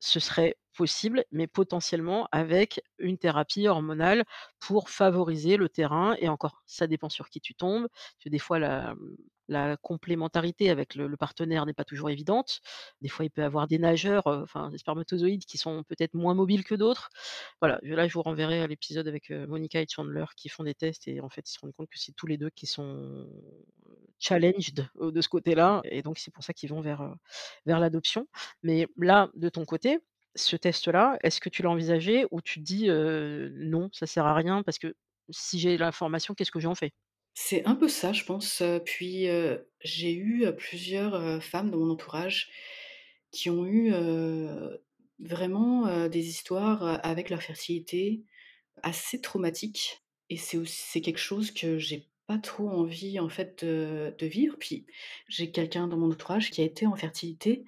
[0.00, 4.24] ce serait possible, mais potentiellement avec une thérapie hormonale
[4.60, 8.38] pour favoriser le terrain et encore, ça dépend sur qui tu tombes, parce que des
[8.38, 9.16] fois la, mmh,
[9.48, 12.60] la complémentarité avec le partenaire n'est pas toujours évidente.
[13.02, 16.14] Des fois, il peut y avoir des nageurs, heu, enfin des spermatozoïdes qui sont peut-être
[16.14, 17.10] moins mobiles que d'autres.
[17.60, 20.64] Voilà, je là je vous renverrai à l'épisode avec, heu, Monica et Chandler qui font
[20.64, 22.66] des tests et en fait, ils se rendent compte que c'est tous les 2 qui
[22.66, 23.26] sont
[24.18, 27.14] challenged, heu, de ce côté-là et donc c'est pour ça qu'ils vont vers,
[27.66, 28.26] l'adoption.
[28.62, 29.98] Mais là, de ton côté
[30.36, 34.34] Ce test-là, est-ce que tu l'as envisagé ou tu te dis, «Non, ça sert à
[34.34, 34.94] rien parce que
[35.30, 36.92] si j'ai l'information, qu'est-ce que j'en fais?»
[37.36, 39.26] C'est un peu ça, je pense, puis,
[39.82, 42.48] j'ai eu, plusieurs, femmes dans mon entourage
[43.32, 43.92] qui ont eu,
[45.18, 48.22] vraiment, des histoires, avec leur fertilité
[48.82, 53.64] assez traumatiques et c'est auss c'est quelque chose que j'ai pas trop envie, en fait,
[53.64, 54.56] de de vivre.
[54.58, 54.86] Puis
[55.28, 57.64] j'ai quelqu'un dans mon entourage qui a été en fertilité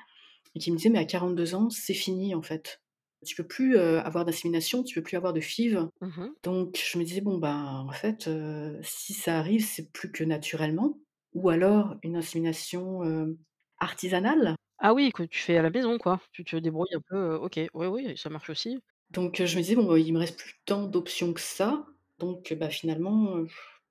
[0.54, 2.80] et qui me disait: «Mais à 42 ans, c'est fini, en fait.
[3.26, 5.90] Tu peux plus, heu, avoir d'insémination, tu peux plus avoir de FIV».
[6.00, 6.36] Mmh mh.
[6.44, 10.24] Donc je me disais: «Bon, ben, en fait, heu, si ça arrive, c'est plus que
[10.24, 11.00] naturellement
[11.34, 13.38] ou alors une insémination, heu,
[13.80, 14.56] artisanale».
[14.78, 16.20] Ah oui, que tu fais à la maison, quoi.
[16.32, 17.58] Tu te débrouilles un peu, heu, OK.
[17.74, 18.78] Oui, oui, ça marche aussi.
[19.10, 21.86] Donc je me disais: «Bon, bah, il me reste plus tant d'options que ça,
[22.18, 23.36] donc bah, finalement,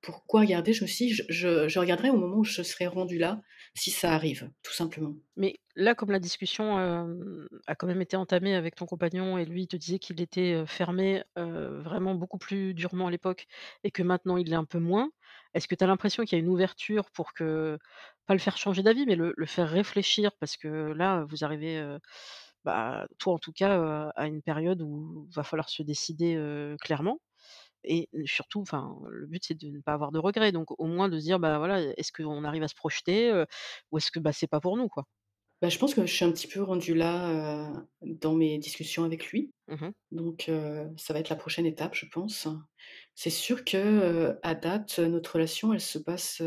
[0.06, 3.42] pourquoi regarder?» je me suis «Je je regarderai au moment où je serai rendue là,
[3.74, 5.16] si ça arrive», tout simplement.
[5.38, 9.44] Mais là, comme la discussion, hem, a quand même été entamée avec ton compagnon et
[9.44, 13.46] lui, te disait qu'il était, heu, fermé, heu, vraiment beaucoup plus durement à l'époque
[13.84, 15.10] et que maintenant il l'est un peu moins.
[15.52, 17.78] Est-ce que tu as l'impression qu'il y a une ouverture pour que
[18.26, 20.30] pas le faire changer d'avis, mais le faire réfléchir?
[20.40, 21.84] Parce que là, vous arrivez,
[22.64, 26.36] bah, toi en tout cas, à une période où va falloir se décider,
[26.80, 27.20] clairement
[27.86, 31.08] et surtout, enfin, le but c'est de ne pas avoir de regrets, donc au moins
[31.08, 33.44] de se dire: «Bah, voilà, est-ce qu'on arrive à se projeter,
[33.92, 35.06] ou est-ce que, bah, c'est pas pour nous, quoi?»
[35.62, 37.72] Bah, je pense que je suis un petit peu rendue là,
[38.02, 39.92] dans mes discussions avec lui, Mmh mh.
[40.12, 40.50] donc
[40.98, 42.48] ça va être la prochaine étape, je pense.
[43.14, 46.42] C'est sûr que, à date, notre relation, elle se passe,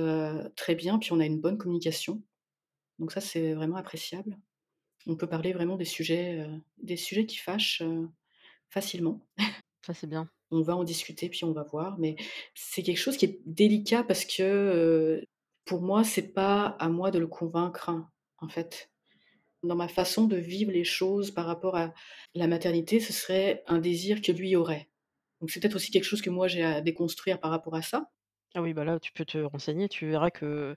[0.55, 2.23] très bien, puis on a une bonne communication,
[2.99, 4.37] donc ça, c'est vraiment appréciable.
[5.07, 6.47] On peut parler vraiment des sujets,
[6.83, 7.83] des sujets qui fâchent,
[8.69, 9.27] facilement.
[9.85, 10.29] Ça, c'est bien.
[10.51, 12.15] On va en discuter, puis on va voir, mais
[12.55, 15.23] c'est quelque chose qui est délicat parce que,
[15.65, 17.91] pour moi, c'est pas à moi de le convaincre,
[18.39, 18.89] en fait.
[19.61, 21.93] Dans ma façon de vivre les choses par rapport à
[22.33, 24.89] la maternité, ce serait un désir que lui aurait.
[25.39, 28.09] Donc c'est peut-être aussi quelque chose que moi j'ai à déconstruire par rapport à ça.
[28.55, 30.75] Ah oui, bah, là, tu peux te renseigner, tu verras que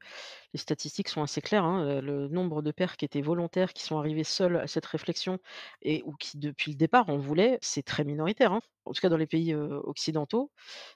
[0.55, 3.99] les statistiques sont assez claires, hein, le nombre de pères qui étaient volontaires, qui sont
[3.99, 5.39] arrivés seuls à cette réflexion
[5.83, 8.63] et ou qui depuis le départ en voulaient, c'est très minoritaire, hein.
[8.87, 10.51] En tout cas dans les pays, occidentaux,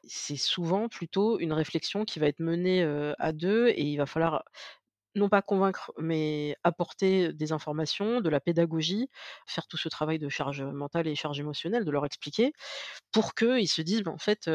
[0.09, 2.83] c'est souvent plutôt une réflexion qui va être menée,
[3.19, 4.45] à 2 et il va falloir
[5.17, 9.09] non pas convaincre, mais apporter des informations, de la pédagogie,
[9.47, 12.53] faire tout ce travail de charge, mentale et charge émotionnelle, de leur expliquer
[13.13, 14.49] pour qu'ils se disent: «Bah, en fait,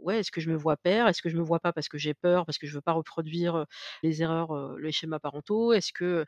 [0.00, 1.08] ouais, est-ce que je me vois père?
[1.08, 2.92] Est-ce que je me vois pas parce que j'ai peur, parce que je veux pas
[2.92, 3.66] reproduire,
[4.02, 5.72] les erreurs, les schémas parentaux?
[5.72, 6.26] Est-ce que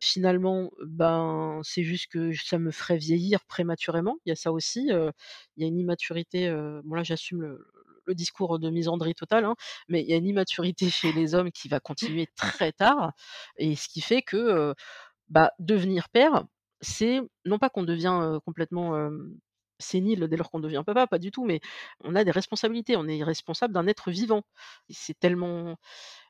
[0.00, 4.88] finalement, ben, c'est juste que ça me ferait vieillir prématurément?» il y a ça aussi,
[4.90, 6.50] il y a une immaturité,
[6.84, 7.66] bon là j'assume le
[8.06, 9.54] le discours de misandrie totale, hein,
[9.88, 13.12] mais il y a une immaturité chez les hommes qui va continuer très tard
[13.56, 14.74] et ce qui fait que,
[15.28, 16.44] bah, devenir père,
[16.80, 19.10] c'est non pas qu'on devient, complètement,
[19.80, 21.60] sénile dès lors qu'on devient papa, pas du tout, mais
[22.04, 24.42] on a des responsabilités, on est responsable d'un être vivant.
[24.90, 25.76] C'est tellement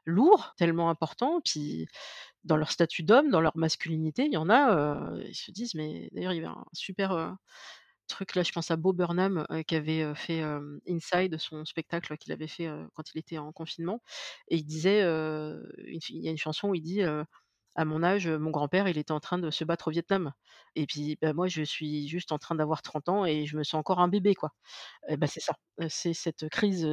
[0.06, 1.87] lourd, tellement important, puis
[2.44, 6.09] dans leur statut d'homme, dans leur masculinité, il y en a, ils se disent mais
[6.12, 7.37] d'ailleurs il y avait un super,
[8.11, 10.42] truc là, je pense à Bo Burnham, qui avait, fait,
[10.88, 14.03] Inside, son spectacle qu'il avait fait, quand il était en confinement.
[14.49, 15.01] Et il disait,
[15.88, 17.03] il y a une chanson où il dit,
[17.76, 20.33] «À mon âge, mon grand-père, il était en train de se battre au Vietnam
[20.76, 23.62] et puis, bah, moi je suis juste en train d'avoir 30 ans et je me
[23.64, 24.52] sens encore un bébé, quoi».
[25.09, 25.54] Et bah, c'est ça,
[25.88, 26.88] c'est cette crise,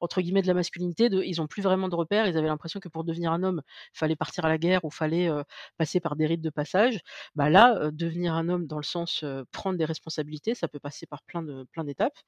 [0.00, 2.26] entre guillemets «de la masculinité», ils ont plus vraiment de repères.
[2.28, 3.62] Ils avaient l'impression que pour devenir un homme,
[3.94, 5.30] fallait partir à la guerre ou fallait,
[5.78, 7.00] passer par des rites de passage.
[7.36, 11.22] Bah, là, devenir un homme dans le sens, prendre des responsabilités, ça peut passer par
[11.24, 12.18] plein de plein d'étapes.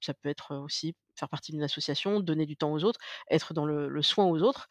[0.00, 3.66] Ça peut être, aussi faire partie d'une association, donner du temps aux autres, être dans
[3.66, 4.68] le soin aux autres,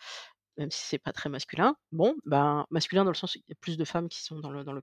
[0.59, 1.75] même si c'est pas très masculin.
[1.93, 4.39] Bon, ben, masculin dans le sens où il y a plus de femmes qui sont
[4.41, 4.73] dans le dans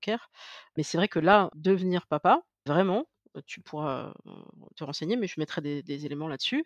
[0.77, 4.33] mais c'est vrai que là, devenir papa, vraiment, heu, tu pourras, heu,
[4.77, 6.65] te renseigner, mais je mettrai des éléments là-dessus.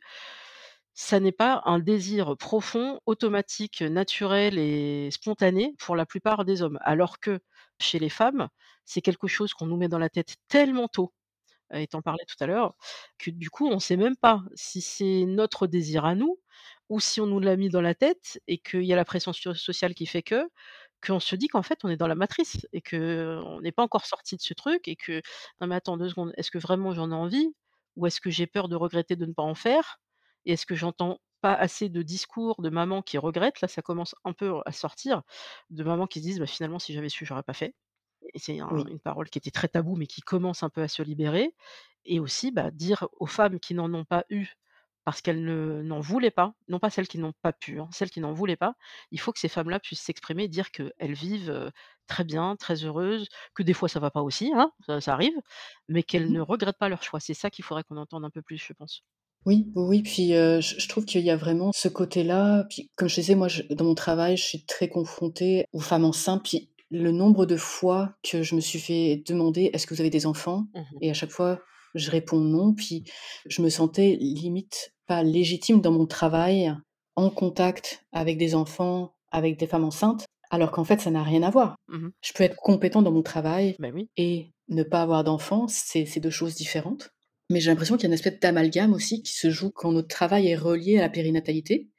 [0.95, 6.79] Ça n'est pas un désir profond, automatique, naturel et spontané pour la plupart des hommes.
[6.83, 7.41] Alors que
[7.81, 8.49] chez les femmes,
[8.85, 11.13] c'est quelque chose qu'on nous met dans la tête tellement tôt,
[11.73, 12.75] et tu en parlais tout à l'heure,
[13.19, 16.39] que du coup, on sait même pas si c'est notre désir à nous
[16.91, 19.33] ou si on nous l'a mis dans la tête et qu'il y a la pression
[19.33, 20.49] so sociale qui fait que,
[21.07, 24.07] qu'on se dit qu'en fait on est dans la matrice et qu'on n'est pas encore
[24.07, 25.23] sorti de ce truc et que:
[25.61, 27.55] «Non mais attends 2 secondes, est-ce que vraiment j'en ai envie?
[27.97, 30.01] Ou est-ce que j'ai peur de regretter de ne pas en faire?
[30.47, 34.15] Et est-ce que j'entends pas assez de discours de mamans qui regrettent?» là, ça commence
[34.25, 35.23] un peu à sortir,
[35.71, 37.75] de mamans qui se disent: «Bah, finalement si j'avais su, j'aurais pas fait»
[38.35, 38.87] et c'est un Oui.
[38.89, 41.55] une parole qui était très taboue, mais qui commence un peu à se libérer
[42.05, 44.49] et aussi, bah, dire aux femmes qui n'en ont pas eu
[45.05, 48.11] parce qu'elles ne n'en voulaient pas, non pas celles qui n'ont pas pu, hein, celles
[48.11, 48.75] qui n'en voulaient pas,
[49.11, 51.73] il faut que ces femmes-là puissent s'exprimer et dire qu'elles vivent,
[52.07, 55.35] très bien, très heureuses, que des fois ça va pas aussi, hein, ça ça arrive,
[55.89, 56.41] mais Mmh qu'elles ne mh.
[56.41, 57.21] regrettent pas leur choix.
[57.21, 59.05] C'est ça qu'il faudrait qu'on entende un peu plus, je pense.
[59.47, 63.09] Oui, oui, oui, puis, je je trouve qu'il y a vraiment ce côté-là, puis comme
[63.09, 66.71] je disais, moi, je dans mon travail, je suis très confrontée aux femmes enceintes, puis
[66.91, 70.27] le nombre de fois que je me suis fait demander: «Est-ce que vous avez des
[70.27, 71.01] enfants?» Mmh mh.
[71.01, 71.61] et à chaque fois,
[71.95, 73.05] je réponds: «Non», puis
[73.47, 76.73] je me sentais limite pas légitime dans mon travail,
[77.17, 81.43] en contact avec des enfants, avec des femmes enceintes, alors qu'en fait, ça n'a rien
[81.43, 81.77] à voir.
[81.89, 82.11] Mmh mh.
[82.23, 84.11] Je peux être compétente dans mon travail Bah oui.
[84.17, 87.11] et ne pas avoir d'enfants, c'est 2 choses différentes.
[87.51, 90.09] Mais j'ai l'impression qu'il y a une espèce d'amalgame aussi qui se joue quand notre
[90.09, 91.91] travail est relié à la périnatalité.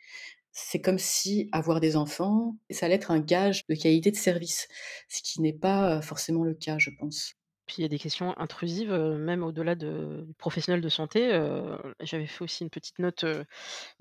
[0.54, 4.68] C'est comme si avoir des enfants, ça allait être un gage de qualité de service,
[5.10, 7.36] ce qui n'est pas, forcément le cas, je pense.
[7.68, 11.30] Puis il y a des questions intrusives, même au-delà de du professionnel de santé,
[12.02, 13.24] j'avais fait aussi une petite note,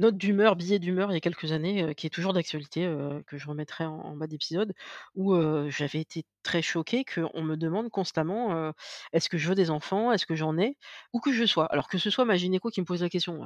[0.00, 2.92] note d'humeur, billet d'humeur il y a quelques années, qui est toujours d'actualité,
[3.28, 4.72] que je remettrai en en bas d'épisode,
[5.14, 5.36] où,
[5.68, 8.72] j'avais été très choquée qu'on me demande constamment,
[9.12, 10.12] «Est-ce que je veux des enfants?
[10.12, 10.76] Est-ce que j'en ai?»
[11.12, 11.66] où que je sois?
[11.66, 13.42] Alors que ce soit ma gynéco qui me pose la question,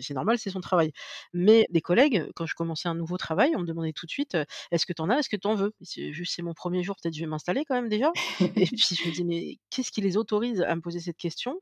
[0.00, 0.92] c'est normal, c'est son travail.
[1.32, 4.36] Mais des collègues, quand je commençais un nouveau travail, on me demandait tout de suite,
[4.72, 5.18] «Est-ce que tu en as?
[5.18, 7.64] Est-ce que tu en veux?» c'est juste c'est mon 1er jour, peut-être je vais m'installer
[7.64, 8.14] quand même déjà
[8.56, 11.60] et puis je me dis: «Mais qu'est-ce qui les autorise à me poser cette question?»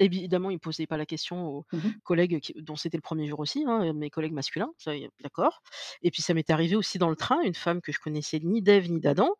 [0.00, 1.94] Évidemment, ils posaient pas la question aux Mmh mh.
[2.04, 5.10] collègues qui dont c'était le 1er jour aussi, hein, mes collègues masculins, ça y est,
[5.22, 5.62] d'accord
[6.02, 8.62] et puis ça m'est arrivé aussi dans le train, une femme que je connaissais ni
[8.62, 9.30] d'Ève ni d'Adam,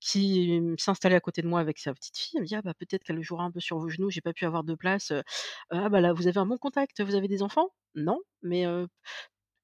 [0.00, 2.32] qui, mmh, s'installait à côté de moi avec sa petite fille.
[2.36, 4.32] Elle me dit: «Ah bah, peut-être qu'elle jouera un peu sur vos genoux, j'ai pas
[4.32, 5.22] pu avoir de place, heu,
[5.70, 8.88] ah bah là, vous avez un bon contact, vous avez des enfants?» «Non, mais heu,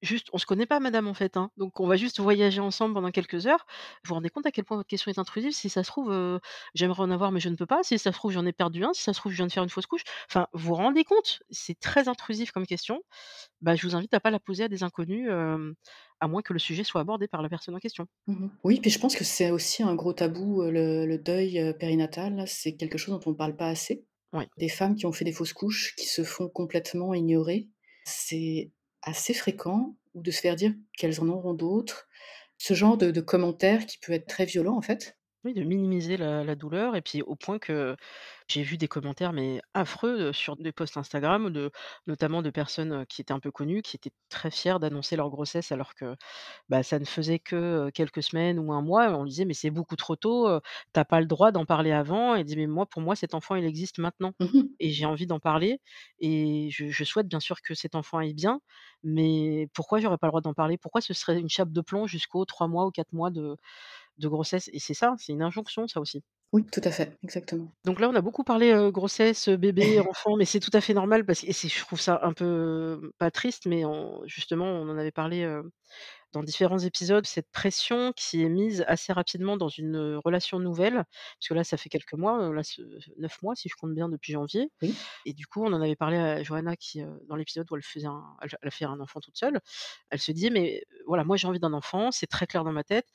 [0.01, 2.93] juste on se connaît pas madame en fait, hein, donc on va juste voyager ensemble
[2.95, 3.65] pendant quelques heures.
[4.03, 5.51] Vous vous rendez compte à quel point votre question est intrusive?
[5.53, 6.39] Si ça se trouve, heu,
[6.75, 7.83] j'aimerais en avoir mais je ne peux pas.
[7.83, 8.93] Si ça se trouve, j'en ai perdu un.
[8.93, 10.03] Si ça se trouve, je viens de faire une fausse couche».
[10.29, 11.41] Enfin, vous vous rendez compte?
[11.49, 13.01] C'est très intrusif comme question.
[13.61, 15.75] Bah, je vous invite à pas la poser à des inconnus, hem,
[16.21, 18.07] à moins que le sujet soit abordé par la personne en question.
[18.27, 18.49] Mmh mh.
[18.63, 22.43] Oui, puis je pense que c'est aussi un gros tabou, heu, le le deuil, périnatal,
[22.47, 24.05] c'est quelque chose dont on parle pas assez.
[24.57, 27.69] Des femmes qui ont fait des fausses couches, qui se font complètement ignorer.
[28.05, 28.71] C'est
[29.03, 32.07] assez fréquent ou de se faire dire qu'elles en auront d'autres.
[32.57, 35.17] Ce genre de de commentaire qui peut être très violent, en fait.
[35.43, 37.95] Oui, de minimiser la la douleur et puis au point que
[38.47, 41.71] j'ai vu des commentaires mais affreux, heu, sur des posts Instagram de
[42.05, 45.31] notamment de personnes, heu, qui étaient un peu connues, qui étaient très fières d'annoncer leur
[45.31, 46.15] grossesse alors que,
[46.69, 47.55] bah, ça ne faisait que,
[47.89, 49.11] heu, quelques semaines ou 1 mois.
[49.11, 50.61] On lui disait: «Mais c'est beaucoup trop tôt, heu,
[50.95, 53.35] tu as pas le droit d'en parler avant» et dit: «Mais moi, pour moi, cet
[53.35, 54.71] enfant, il existe maintenant Mmh mh.
[54.79, 55.79] et j'ai envie d'en parler
[56.19, 58.61] et je je souhaite bien sûr que cet enfant aille bien,
[59.05, 60.77] mais pourquoi j'aurais pas le droit d'en parler?
[60.79, 63.57] Pourquoi ce serait une chape de plomb jusqu'aux 3 mois ou 4 mois de
[64.21, 66.23] de grossesse?» et c'est ça, c'est une injonction ça aussi.
[66.53, 67.71] Oui, tout à fait, exactement.
[67.85, 71.25] Donc là, on a beaucoup parlé, grossesse, bébé, enfant, mais c'est tout à fait normal
[71.25, 74.97] parce et c'est je trouve ça un peu, pas triste, mais on justement, on en
[74.97, 75.45] avait parlé,
[76.33, 80.95] dans différents épisodes, cette pression qui est mise assez rapidement dans une, relation nouvelle.
[80.95, 82.61] Parce que là, ça fait quelques mois, là,
[83.17, 85.01] 9 mois si je compte bien depuis janvier Oui.
[85.25, 88.07] et du coup, on en avait parlé à Johanna qui, dans l'épisode où elle faisait
[88.07, 89.59] un elle a fait un enfant toute seule.
[90.09, 92.83] Elle se disait: «Mais voilà, moi j'ai envie d'un enfant, c'est très clair dans ma
[92.83, 93.07] tête.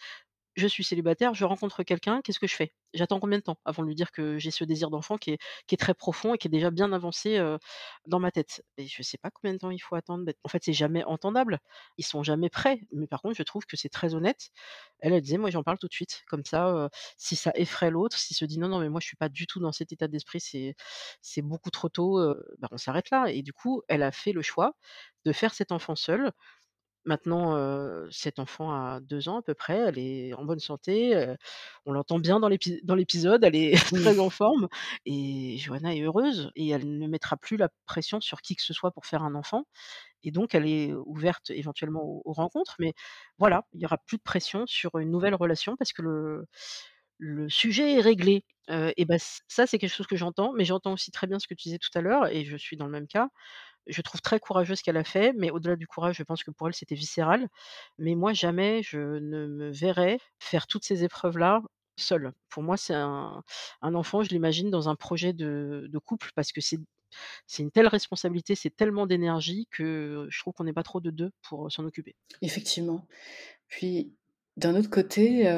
[0.57, 2.73] Je suis célibataire, je rencontre quelqu'un, qu'est-ce que je fais?
[2.95, 5.77] J'attends combien de temps avant de lui dire que j'ai ce désir d'enfant qui est
[5.79, 7.38] très profond et qui est déjà bien avancé,
[8.07, 10.62] dans ma tête?» et je sais pas combien de temps il faut attendre, en fait,
[10.64, 11.59] c'est jamais entendable.
[11.99, 14.49] Ils sont jamais prêts, mais par contre, je trouve que c'est très honnête.
[15.01, 16.88] Elle, disait: «Moi, j'en parle tout de suite, comme ça,
[17.19, 19.47] si ça effraie l'autre, s'il se dit: "Non, non, mais moi, je suis pas du
[19.47, 20.40] tout dans cet état d'esprit,
[21.21, 22.19] c'est beaucoup trop tôt",
[22.59, 24.75] bah, on s'arrête là» et du coup, elle a fait le choix
[25.27, 26.33] de faire cet enfant seule.
[27.07, 31.14] Maintenant, heu, cet enfant a 2 ans à peu près, elle est en bonne santé,
[31.16, 31.37] heu,
[31.87, 34.69] on l'entend bien dans l'épi dans l'épisode, elle est très en forme
[35.07, 38.75] et Johanna est heureuse et elle ne mettra plus la pression sur qui que ce
[38.75, 39.66] soit pour faire un enfant
[40.25, 42.95] et donc elle est ouverte éventuellement aux aux rencontres, mais
[43.38, 46.47] voilà, il y aura plus de pression sur une nouvelle relation parce que le
[47.19, 50.64] le sujet est réglé, heu et bah, ç ça, c'est quelque chose que j'entends, mais
[50.66, 52.85] j'entends aussi très bien ce que tu disais tout à l'heure et je suis dans
[52.87, 53.29] le même cas.
[53.87, 56.51] Je trouve très courageux ce qu'elle a fait, mais au-delà du courage, je pense que
[56.51, 57.49] pour elle, c'était viscéral,
[57.99, 61.62] mais moi, jamais je ne me verrais faire toutes ces épreuves-là
[61.99, 62.33] seule.
[62.51, 63.42] Pour moi, c'est un
[63.83, 66.79] enfant, je l'imagine dans un projet de couple parce que c'est
[67.46, 71.11] c'est une telle responsabilité, c'est tellement d'énergie que je trouve qu'on n'est pas trop de
[71.11, 72.14] 2 pour, heu, s'en occuper.
[72.42, 73.07] Effectivement.
[73.68, 74.14] Puis,
[74.57, 75.49] d'un autre côté,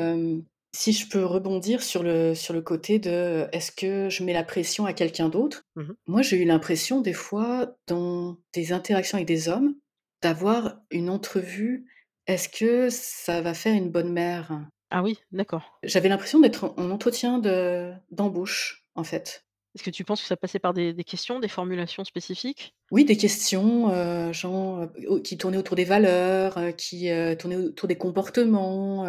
[0.75, 4.45] si je peux rebondir sur le sur le côté de: «Est-ce que je mets la
[4.45, 5.95] pression à quelqu'un d'autre?» Mmh mh.
[6.07, 9.75] moi, j'ai eu l'impression des fois, dans des interactions avec des hommes,
[10.23, 11.87] d'avoir une entrevue:
[12.27, 15.79] «Est-ce que ça va faire une bonne mère?» Ah oui, d'accord.
[15.85, 19.45] J'avais l'impression d'être en en entretien de d'embauche, en fait.
[19.75, 22.75] Est-ce que tu penses que ça passait par des questions, des formulations spécifiques?
[22.91, 27.87] Oui, des questions, heu, genre, au qui tournaient autour des valeurs, heu, qui, tournaient autour
[27.87, 29.07] des comportements,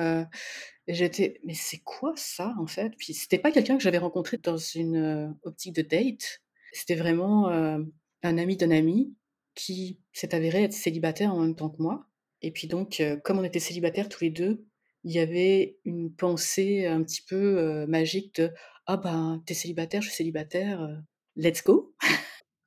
[0.88, 4.58] j'étais: «Mais c'est quoi ça, en fait?» puis c'était pas quelqu'un que j'avais rencontré dans
[4.58, 6.42] une, optique de date.
[6.74, 9.16] C'était vraiment, un ami d'un ami
[9.56, 12.06] qui s'est avéré être célibataire en même temps que moi
[12.42, 14.66] et puis donc, comme on était célibataires tous les 2,
[15.04, 18.52] il y avait une pensée un petit peu, magique de:
[18.92, 20.98] «Ah ben, tu es célibataire, je suis célibataire, heu,
[21.36, 21.96] let's go!»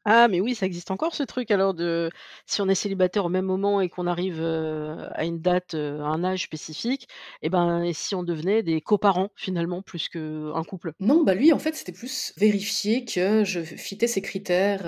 [0.05, 2.11] Ah mais oui, ça existe encore ce truc alors de
[2.47, 6.01] si on est célibataire au même moment et qu'on arrive, heu, à une date, heu,
[6.01, 7.07] à un âge spécifique
[7.41, 10.95] et ben et si on devenait des coparents finalement plus qu'un couple?
[11.01, 14.87] Non, bah, lui, en fait, c'était plus vérifier que je fitais ses critères,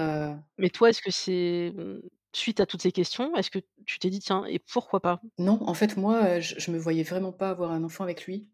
[0.58, 2.00] Mais toi, est-ce que c'est, mmh,
[2.34, 5.58] suite à toutes ces questions, est-ce que tu t'es dit: «Tiens et pourquoi pas?» non,
[5.62, 8.48] en fait, moi, je je me voyais vraiment pas avoir un enfant avec lui.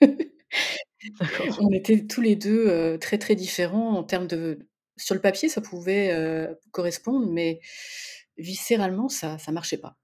[1.20, 1.48] D'accord.
[1.60, 4.58] On était tous les 2 heu, très, très différents en termes de
[4.96, 6.12] sur le papier, ça pouvait,
[6.72, 7.60] correspondre, mais
[8.36, 9.96] viscéralement, ça ça marchait pas.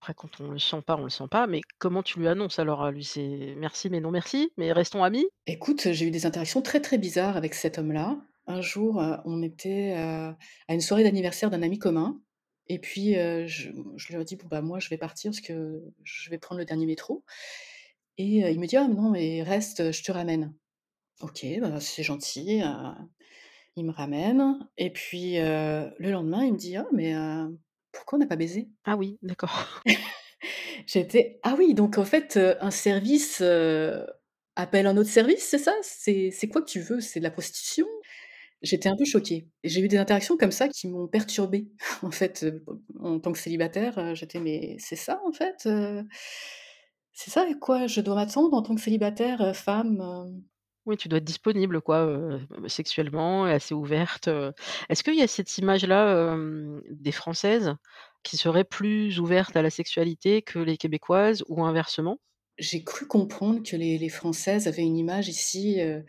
[0.00, 2.58] Après quand on le sent pas, on le sent pas, mais comment tu lui annonces
[2.58, 3.04] alors à lui?
[3.04, 5.26] C'est: «Merci mais non merci, mais restons amis»?
[5.46, 8.20] Écoute, j'ai eu des interactions très, très bizarres avec cet homme-là.
[8.46, 10.36] Un jour, on était, à
[10.74, 12.20] une soirée d'anniversaire d'un ami commun
[12.68, 13.70] et puis, je
[14.08, 16.64] lui ai dit: «Bon, bah, moi, je vais partir parce que je vais prendre le
[16.64, 17.24] dernier métro»
[18.18, 20.54] et heu, il me dit: «Ah mais non, mais reste, je te ramène».
[21.22, 22.66] OK, bah, c'est gentil, heu,
[23.76, 27.58] il me ramène et puis, heu, le lendemain, il me dit: «Ah mais, heu,
[27.92, 29.82] pourquoi on n'a pas baisé?» Ah oui, d'accord.
[30.86, 34.06] J'étais: «Ah oui, donc en fait, heu, un service, heu,
[34.56, 35.74] appelle un autre service, c'est ça?
[35.82, 37.00] C'est c'est quoi que tu veux?
[37.00, 37.86] C'est de la prostitution?»
[38.62, 41.68] J'étais un peu choquée j'ai eu des interactions comme ça qui m'ont perturbée
[42.02, 42.64] en fait, heu,
[43.00, 46.04] en tant que célibataire, heu, j'étais: «Mais c'est ça en fait, heu,
[47.12, 50.42] c'est ça à quoi je dois m'attendre en tant que célibataire, heu, femme, heu?»
[50.84, 54.52] Oui, tu dois être disponible quoi, heu, sexuellement et assez ouverte, heu.
[54.88, 57.76] Est-ce qu'il y a cette image-là, hem, des Françaises
[58.24, 62.18] qui seraient plus ouvertes à la sexualité que les Québécoises ou inversement?
[62.58, 66.04] J'ai cru comprendre que les les Françaises avaient une image ici, heu,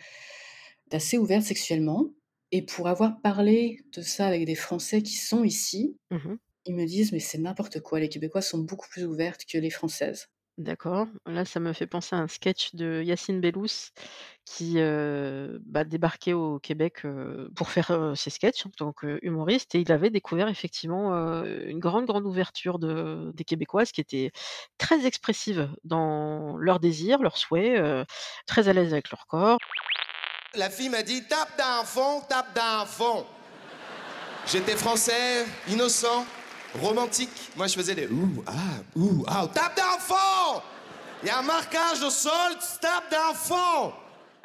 [0.89, 2.13] d'assez ouverte sexuellement
[2.51, 6.85] et pour avoir parlé de ça avec des Français qui sont ici, Mmh ils me
[6.85, 10.29] disent: «Mais c'est n'importe quoi, les Québécoises sont beaucoup plus ouvertes que les Françaises».
[10.59, 11.07] D'accord.
[11.25, 13.89] Là, ça me fait penser à un sketch de Yacine Bellous
[14.45, 19.73] qui, heu, bah, débarquait au Québec, heu, pour faire, heu, ses sketchs en tant qu'humoriste
[19.73, 24.31] et il avait découvert effectivement, heu, une grande, grande ouverture de des Québécoises qui étaient
[24.77, 28.07] très expressives dans leurs désirs, leurs souhaits,
[28.45, 29.57] très à l'aise avec leur corps.
[30.53, 33.25] La fille m'a dit tape d'un fond, tape d'un fond.
[34.45, 36.27] J'étais français, innocent,
[36.81, 37.51] romantique.
[37.55, 38.51] Moi, je faisais des ouh, ah,
[38.95, 40.61] ouh, ah, tape d'un fond.
[41.21, 43.93] Il y a un marquage au sol, tape d'un fond.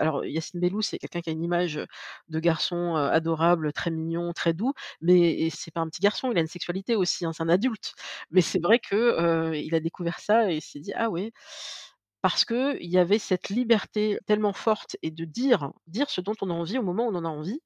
[0.01, 1.81] Alors Yacine Bellous, c'est quelqu'un qui a une image,
[2.29, 6.39] de garçon, heu, adorable, très mignon, très doux, mais c'est pas un petit garçon, il
[6.39, 7.95] a une sexualité aussi, hein, c'est un adulte.
[8.31, 11.33] Mais c'est vrai que, heu, il a découvert ça et il s'est dit: «Ah ouais».
[12.23, 16.51] Parce qu'il y avait cette liberté tellement forte et de dire dire ce dont on
[16.51, 17.61] a envie au moment où on en a envie.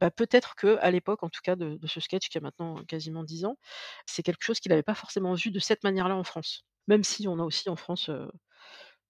[0.00, 3.24] Bah, peut-être qu'à l'époque, en tout cas de de ce sketch qui a maintenant quasiment
[3.24, 3.58] 10 ans,
[4.06, 6.64] c'est quelque chose qu'il avait pas forcément vu de cette manière-là en France.
[6.88, 8.10] Même si on a aussi en France,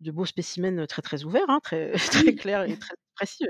[0.01, 1.93] de beaux spécimens, très, très ouverts, hein, très
[2.33, 3.45] très clairs et très précis,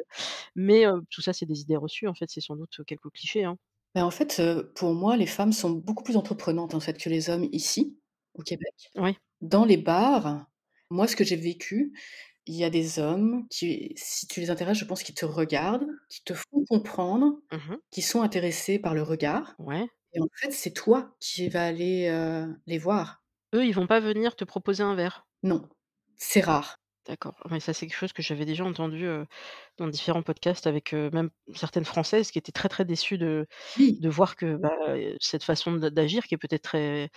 [0.56, 3.58] mais tout ça, c'est des idées reçues, en fait, c'est sans doute quelques clichés, hein.
[3.94, 4.42] Bah, en fait,
[4.74, 7.98] pour moi, les femmes sont beaucoup plus entreprenantes, en fait, que les hommes ici,
[8.34, 8.92] au Québec.
[8.96, 9.16] Oui.
[9.40, 10.46] Dans les bars,
[10.90, 11.92] moi, ce que j'ai vécu,
[12.46, 15.88] il y a des hommes qui, si tu les intéresses, je pense qu'ils te regardent,
[16.10, 19.88] qui te font comprendre Mmh qu'ils sont intéressés par le regard Ouais.
[20.14, 22.10] et en fait, c'est toi qui vas aller,
[22.66, 23.24] les voir.
[23.56, 25.26] Eux, ils vont pas venir te proposer un verre?
[25.42, 25.70] Non,
[26.18, 26.76] c'est rare.
[27.06, 27.36] D'accord.
[27.48, 29.06] Ouais, ça, c'est quelque chose que j'avais déjà entendu,
[29.78, 33.46] dans différents podcasts avec, même certaines Françaises qui étaient très, très déçues de
[33.76, 34.00] Oui.
[34.00, 34.72] de voir que, bah,
[35.20, 37.10] cette façon d'a d'agir qui est peut-être très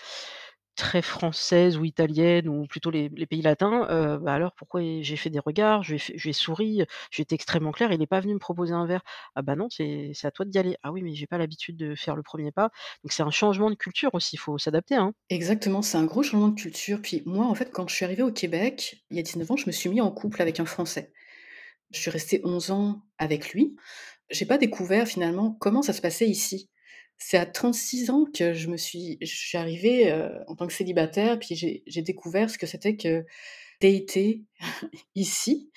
[0.79, 5.29] très française ou italienne ou plutôt les pays latins, heu, bah, alors pourquoi j'ai fait
[5.29, 8.01] des regards, je lui ai fait je lui ai souri, j'ai été extrêmement claire, il
[8.01, 9.01] est pas venu me proposer un verre.
[9.35, 10.77] Ah bah, non, c'est c'est à toi d'y aller.
[10.83, 12.69] Ah oui, mais j'ai pas l'habitude de faire le premier pas.
[13.03, 15.13] Donc c'est un changement de culture aussi, il faut s'adapter, hein.
[15.29, 17.01] Exactement, c'est un gros changement de culture.
[17.01, 19.57] Puis moi, en fait, quand je suis arrivée au Québec, il y a 19 ans,
[19.57, 21.13] je me suis mis en couple avec un Français.
[21.91, 23.75] Je suis restée 11 ans avec lui.
[24.31, 26.69] J'ai pas découvert finalement comment ça se passait ici.
[27.19, 30.73] C'est à 36 ans que je me suis je suis arrivée, heu, en tant que
[30.73, 33.25] célibataire, puis j'ai découvert ce que c'était que
[33.81, 34.43] dater
[35.15, 35.71] ici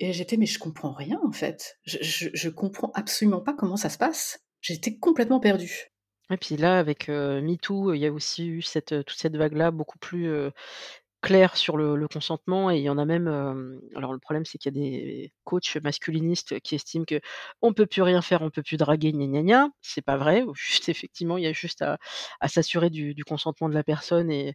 [0.00, 1.78] et j'étais: «Mais je comprends rien en fait.
[1.84, 4.40] Je comprends absolument pas comment ça se passe».
[4.62, 5.92] J'étais complètement perdue.
[6.30, 9.70] Et puis là, avec, heu, MeToo, il y a aussi eu cette, toute cette vague-là
[9.72, 10.28] beaucoup plus,
[11.22, 14.44] clairs sur le le consentement et il y en a même, hem, alors le problème
[14.44, 17.04] c'est qu'il y a des coachs masculinistes qui estiment
[17.60, 19.68] qu'on peut plus rien faire, on peut plus draguer gna gna gna.
[19.82, 21.98] C'est pas vrai, juste effectivement, il y a juste à
[22.40, 24.54] à s'assurer du du consentement de la personne et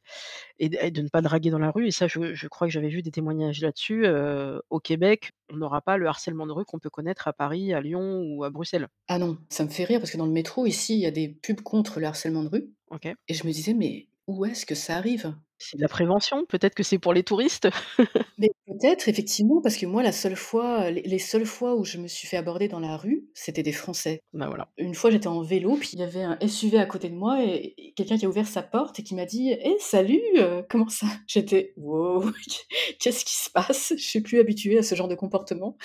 [0.60, 2.68] et de et de ne pas draguer dans la rue et ça je je crois
[2.68, 6.52] que j'avais vu des témoignages là-dessus, heu, au Québec, on n'aura pas le harcèlement de
[6.54, 8.88] rue qu'on peut connaître à Paris, à Lyon ou à Bruxelles.
[9.08, 11.12] Ah non, ça me fait rire parce que dans le métro ici, il y a
[11.12, 13.16] des pubs contre le harcèlement de rue OK.
[13.28, 16.76] et je me disais: «Mais où est-ce que ça arrive?» C'est de la prévention, peut-être
[16.76, 17.68] que c'est pour les touristes?
[18.38, 21.98] Mais peut-être effectivement parce que moi la seule fois, les les seules fois où je
[21.98, 24.20] me suis fait aborder dans la rue, c'était des Français.
[24.34, 24.68] Bah, voilà.
[24.78, 27.42] Une fois j'étais en vélo, puis il y avait un SUV à côté de moi
[27.46, 30.66] et et quelqu'un qui a ouvert sa porte et qui m'a dit: «Eh salut, heu,
[30.70, 32.26] comment ça?» j'étais: «Wow,
[33.00, 35.78] qu'est-ce qui se passe?» je suis plus habituée à ce genre de comportement.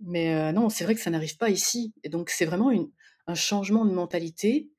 [0.00, 2.90] Mais heu, non, c'est vrai que ça n'arrive pas ici et donc c'est vraiment une
[3.26, 4.70] un changement de mentalité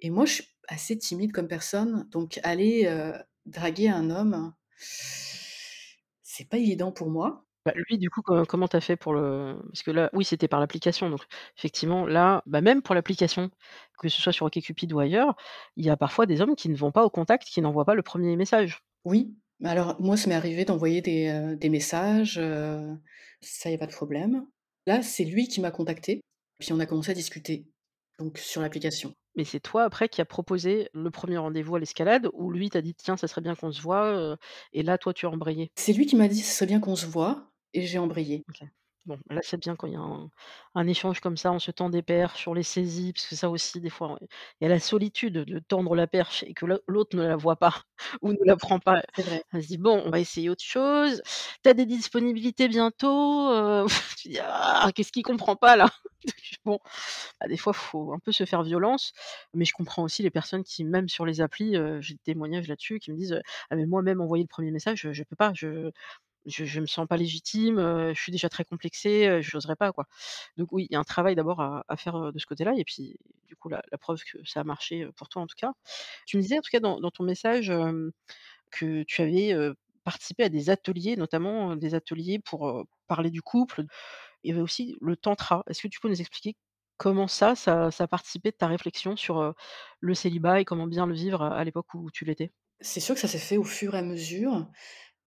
[0.00, 3.12] et moi je suis assez timide comme personne, donc aller, heu,
[3.46, 4.54] draguer un homme
[6.22, 7.44] c'est pas évident pour moi.
[7.66, 10.24] Bah, lui du coup co comment tu as fait pour le parce que là oui
[10.24, 11.20] c'était par l'application donc
[11.58, 13.50] effectivement là, bah, même pour l'application,
[13.98, 15.36] que ce soit sur OkCupid ou ailleurs,
[15.76, 17.94] il y a parfois des hommes qui ne vont pas au contact, qui n'envoient pas
[17.94, 18.82] le 1er message.
[19.04, 22.96] Oui, mais alors moi ça m'est arrivé d'envoyer des, des messages, heu,
[23.42, 24.46] ça il y a pas de problème.
[24.86, 26.22] Là, c'est lui qui m'a contactée,
[26.58, 27.66] puis on a commencé à discuter,
[28.18, 29.12] donc sur l'application.
[29.40, 32.82] Mais c'est toi après qui a proposé le 1er rendez-vous à l'escalade ou lui t'a
[32.82, 34.36] dit: «Tiens ça serait bien qu'on se voit»,
[34.74, 35.72] et là toi tu as embrayé?
[35.76, 38.44] C'est lui qui m'a dit: «Ce serait bien qu'on se voit» et j'ai embrayé.
[39.06, 40.28] Bon, là c'est bien quand il y a un
[40.74, 43.48] un échange comme ça, on se tend des perches sur les saisies, parce que ça
[43.48, 44.18] aussi des fois,
[44.60, 47.34] il y a la solitude de tendre la perche et que l'au l'autre ne la
[47.36, 47.74] voit pas
[48.22, 49.00] ou ne la prend pas.
[49.16, 49.42] C'est vrai.
[49.52, 51.22] Elle se dit: «Bon, on va essayer autre chose.
[51.64, 53.86] Tu as des disponibilités bientôt?» heu,
[54.18, 55.88] tu dis: «Ah qu'est-ce qu'il comprend pas là?»
[56.66, 56.78] bon,
[57.40, 59.12] bah, des fois faut un peu se faire violence,
[59.54, 62.68] mais je comprends aussi les personnes qui même sur les applis, heu, j'ai des témoignages
[62.68, 65.22] là-dessus qui me disent, heu: «Ah mais moi même envoyer le 1er message, je je
[65.24, 65.90] peux pas, je
[66.46, 70.06] je je me sens pas légitime, je suis déjà très complexé, heu, j'oserais pas quoi».
[70.56, 73.16] Donc oui, il y a un travail d'abord à faire, de ce côté-là et puis
[73.46, 75.72] du coup la preuve que ça a marché, pour toi en tout cas.
[76.26, 77.72] Tu me disais en tout cas dans ton message,
[78.70, 79.54] que tu avais,
[80.04, 83.84] participé à des ateliers, notamment, des ateliers pour, parler du couple.
[84.44, 85.64] Il y avait aussi le tantra.
[85.66, 86.56] Est-ce que tu peux nous expliquer
[86.96, 89.54] comment ça, ça a participé de ta réflexion sur,
[90.00, 92.52] le célibat et comment bien le vivre à l'époque où tu l'étais?
[92.80, 94.66] C'est sûr que ça s'est fait au fur et à mesure.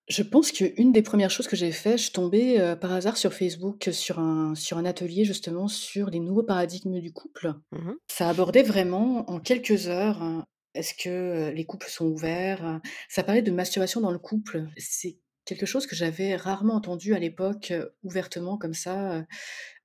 [0.09, 3.15] Je pense qu'une des 1res choses que j'ai fait, je suis tombée, heu, par hasard
[3.15, 7.53] sur Facebook sur un sur un atelier justement sur les nouveaux paradigmes du couple.
[7.71, 7.93] Mmh mh.
[8.09, 10.45] Ça abordait vraiment en quelques heures,
[10.75, 12.81] est-ce que, heu, les couples sont ouverts?
[13.09, 14.65] Ça parlait de masturbation dans le couple.
[14.77, 17.73] C'est quelque chose que j'avais rarement entendu à l'époque,
[18.03, 19.25] ouvertement comme ça.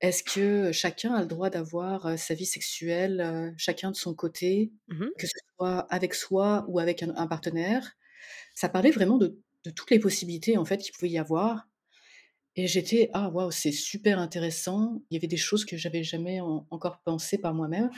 [0.00, 5.00] Est-ce que chacun a le droit d'avoir, sa vie sexuelle, chacun de son côté, Mmh
[5.04, 5.18] mh.
[5.18, 7.92] que ce soit avec soi ou avec un un partenaire?
[8.54, 11.68] Ça parlait vraiment de de toutes les possibilités en fait qu'il pouvait y avoir
[12.56, 15.02] et j'étais: «Ah waouh, c'est super intéressant».
[15.10, 17.90] Il y avait des choses que j'avais jamais en encore pensées par moi-même.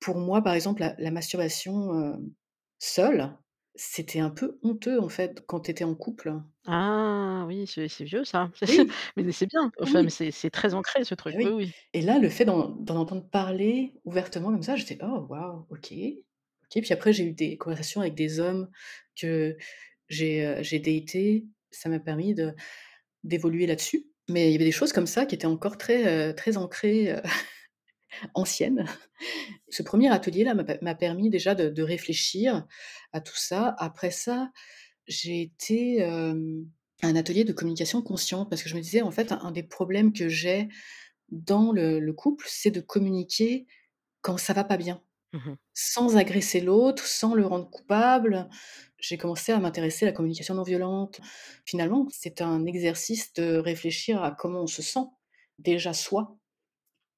[0.00, 2.16] Pour moi, par exemple, la la masturbation, heu,
[2.80, 3.36] seule,
[3.76, 6.34] c'était un peu honteux en fait quand tu étais en couple.
[6.66, 8.50] Ah oui, c'est c'est vieux ça.
[8.66, 8.98] Oui.
[9.16, 10.08] Mais c'est bien, enfin Oui.
[10.08, 11.74] c'est c'est très ancré ce Bah truc, oui, oui oui.
[11.92, 15.92] et là, le fait d'en d'en entendre parler ouvertement comme ça, j'étais: «Oh waouh, OK,
[15.92, 16.82] OK».
[16.82, 18.70] Puis après j'ai eu des conversations avec des hommes
[19.16, 19.56] que
[20.12, 22.34] j'ai, datés, ça m'a permis
[23.24, 24.06] d'évoluer là-dessus.
[24.28, 27.16] Mais il y avait des choses comme ça qui étaient encore très, ancrées,
[28.34, 28.86] anciennes.
[29.68, 32.66] Ce 1er atelier là m'a pe m'a permis déjà de réfléchir
[33.12, 33.74] à tout ça.
[33.78, 34.50] Après ça,
[35.06, 39.50] j'ai été, un atelier de communication consciente parce que je me disais: «En fait, un
[39.50, 40.68] des problèmes que j'ai
[41.30, 43.66] dans le le couple, c'est de communiquer
[44.20, 45.02] quand ça va pas bien,
[45.32, 45.56] Mmh mh.
[45.74, 48.48] sans agresser l'autre, sans le rendre coupable».
[49.00, 51.20] J'ai commencé à m'intéresser à la communication non violente.
[51.66, 55.00] Finalement, c'est un exercice de réfléchir à comment on se sent,
[55.58, 56.36] déjà soi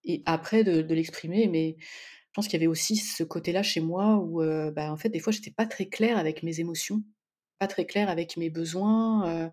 [0.05, 1.49] et après de l'exprimer.
[1.49, 1.87] Mais je
[2.35, 4.43] pense qu'il y avait aussi ce côté-là chez moi où,
[4.73, 7.03] bah, en fait, des fois, j'étais pas très claire avec mes émotions,
[7.61, 9.53] pas très claire avec mes besoins,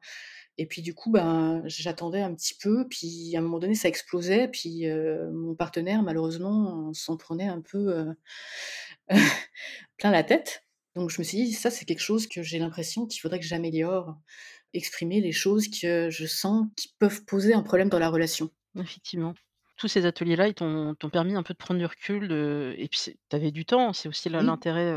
[0.57, 3.87] et puis du coup, ben, j'attendais un petit peu, puis à un moment donné, ça
[3.89, 8.15] explosait, puis, heu, mon partenaire malheureusement s'en prenait un peu, heu,
[9.97, 10.65] plein la tête.
[10.95, 13.45] Donc je me suis dit: «Ça, c'est quelque chose que j'ai l'impression qu'il faudrait que
[13.45, 14.17] j'améliore,
[14.73, 18.51] exprimer les choses que je sens qui peuvent poser un problème dans la relation».
[18.77, 19.33] Effectivement.
[19.81, 22.87] Tous ces ateliers-là, ils t'ont t'ont permis un peu de prendre du recul, de et
[22.87, 24.61] puis c'est tu avais du temps, c'est aussi Oui.
[24.61, 24.93] l'intérêt,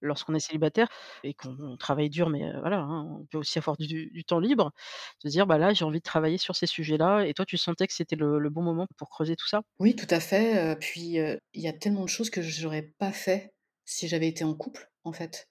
[0.00, 0.86] lorsqu'on est célibataire
[1.24, 4.70] et qu'on travaille dur, mais voilà, hein, on peut aussi avoir du du temps libre.
[5.18, 7.88] Se dire: «Bah là, j'ai envie de travailler sur ces sujets-là» et toi, tu sentais
[7.88, 9.62] que c'était le le bon moment pour creuser tout ça?
[9.78, 11.16] Oui, tout à fait, puis,
[11.54, 13.54] il y a tellement de choses que j'aurais pas fait
[13.84, 15.48] si j'avais été en couple, en fait.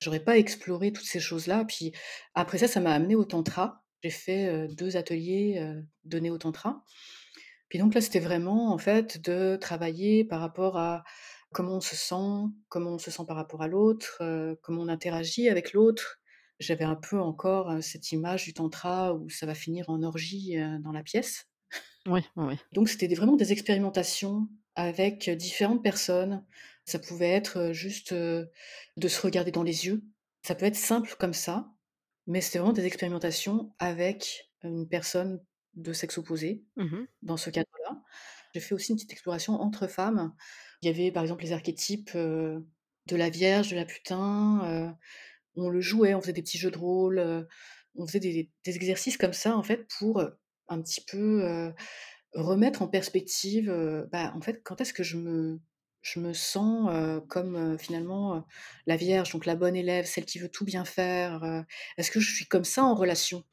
[0.00, 1.64] J'aurais pas exploré toutes ces choses-là.
[1.66, 1.92] Puis
[2.34, 3.84] après ça, ça m'a amenée au tantra.
[4.02, 5.60] J'ai fait, heu, 2 ateliers,
[6.04, 6.82] de néo tantra.
[7.68, 11.04] Puis donc là, c'était vraiment en fait de travailler par rapport à
[11.52, 14.22] comment on se sent, comment on se sent par rapport à l'autre,
[14.62, 16.20] comment on interagit avec l'autre.
[16.60, 20.92] J'avais un peu encore, cette image du tantra où ça va finir en orgie, dans
[20.92, 21.48] la pièce.
[22.06, 22.54] Oui, oui.
[22.72, 26.44] Donc c'était vraiment des expérimentations avec, différentes personnes.
[26.84, 28.48] Ça pouvait être, juste, de
[29.08, 30.04] se regarder dans les yeux.
[30.42, 31.72] Ça peut être simple comme ça,
[32.26, 35.40] mais c'était vraiment des expérimentations avec une personne
[35.76, 38.02] de sexe opposé, Mmh dans ce cadre-là.
[38.54, 40.34] J'ai fait aussi une petite exploration entre femmes.
[40.82, 44.96] Il y avait par exemple les archétypes, de la Vierge, de la Putain,
[45.56, 47.46] on le jouait, on faisait des petits jeux de rôle,
[47.96, 50.22] on faisait des des exercices comme ça en fait pour,
[50.68, 51.72] un petit peu,
[52.34, 53.72] remettre en perspective,
[54.12, 55.60] bah, en fait, quand est-ce que je me
[56.02, 56.90] je me sens,
[57.28, 58.44] comme, finalement,
[58.86, 61.64] la Vierge, donc la bonne élève, celle qui veut tout bien faire?
[61.98, 63.44] Est-ce que je suis comme ça en relation?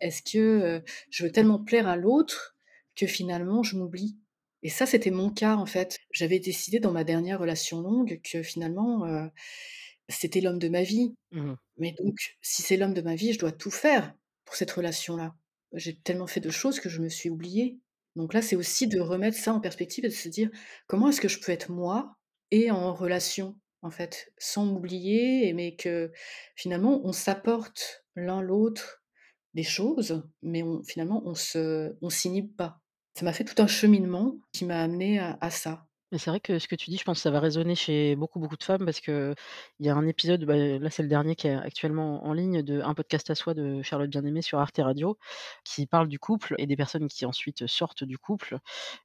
[0.00, 2.56] Est-ce que, je veux tellement plaire à l'autre
[2.94, 4.18] que finalement je m'oublie?
[4.62, 5.98] Et ça, c'était mon cas, en fait.
[6.12, 9.06] J'avais décidé dans ma dernière relation longue que finalement,
[10.08, 11.14] c'était l'homme de ma vie.
[11.32, 14.70] Mmh Mais donc, si c'est l'homme de ma vie, je dois tout faire pour cette
[14.70, 15.34] relation-là.
[15.72, 17.78] J'ai tellement fait de choses que je me suis oubliée.
[18.14, 20.50] Donc là, c'est aussi de remettre ça en perspective et de se dire:
[20.86, 22.16] «Comment est-ce que je peux être moi
[22.50, 26.12] et en relation, en fait, sans m'oublier mais que
[26.54, 29.02] finalement on s'apporte l'un l'autre
[29.56, 32.80] des choses, mais on finalement on se on s'inhibe pas».
[33.14, 35.86] Ça m'a fait tout un cheminement qui m'a amené à ça.
[36.12, 38.14] Mais c'est vrai que ce que tu dis, je pense que ça va résonner chez
[38.14, 39.34] beaucoup, beaucoup de femmes parce qu'il
[39.80, 42.80] y a un épisode, bah, là, c'est le dernier qui est actuellement en ligne de
[42.80, 45.18] Un podcast à soi de Charlotte Bien-Aimée sur Arte Radio,
[45.64, 48.58] qui parle du couple et des personnes qui ensuite sortent du couple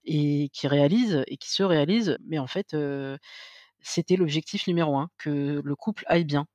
[0.06, 3.18] et qui réalisent et qui se réalisent, mais en fait, heu,
[3.82, 6.46] c'était l'objectif numéro un, que le couple aille bien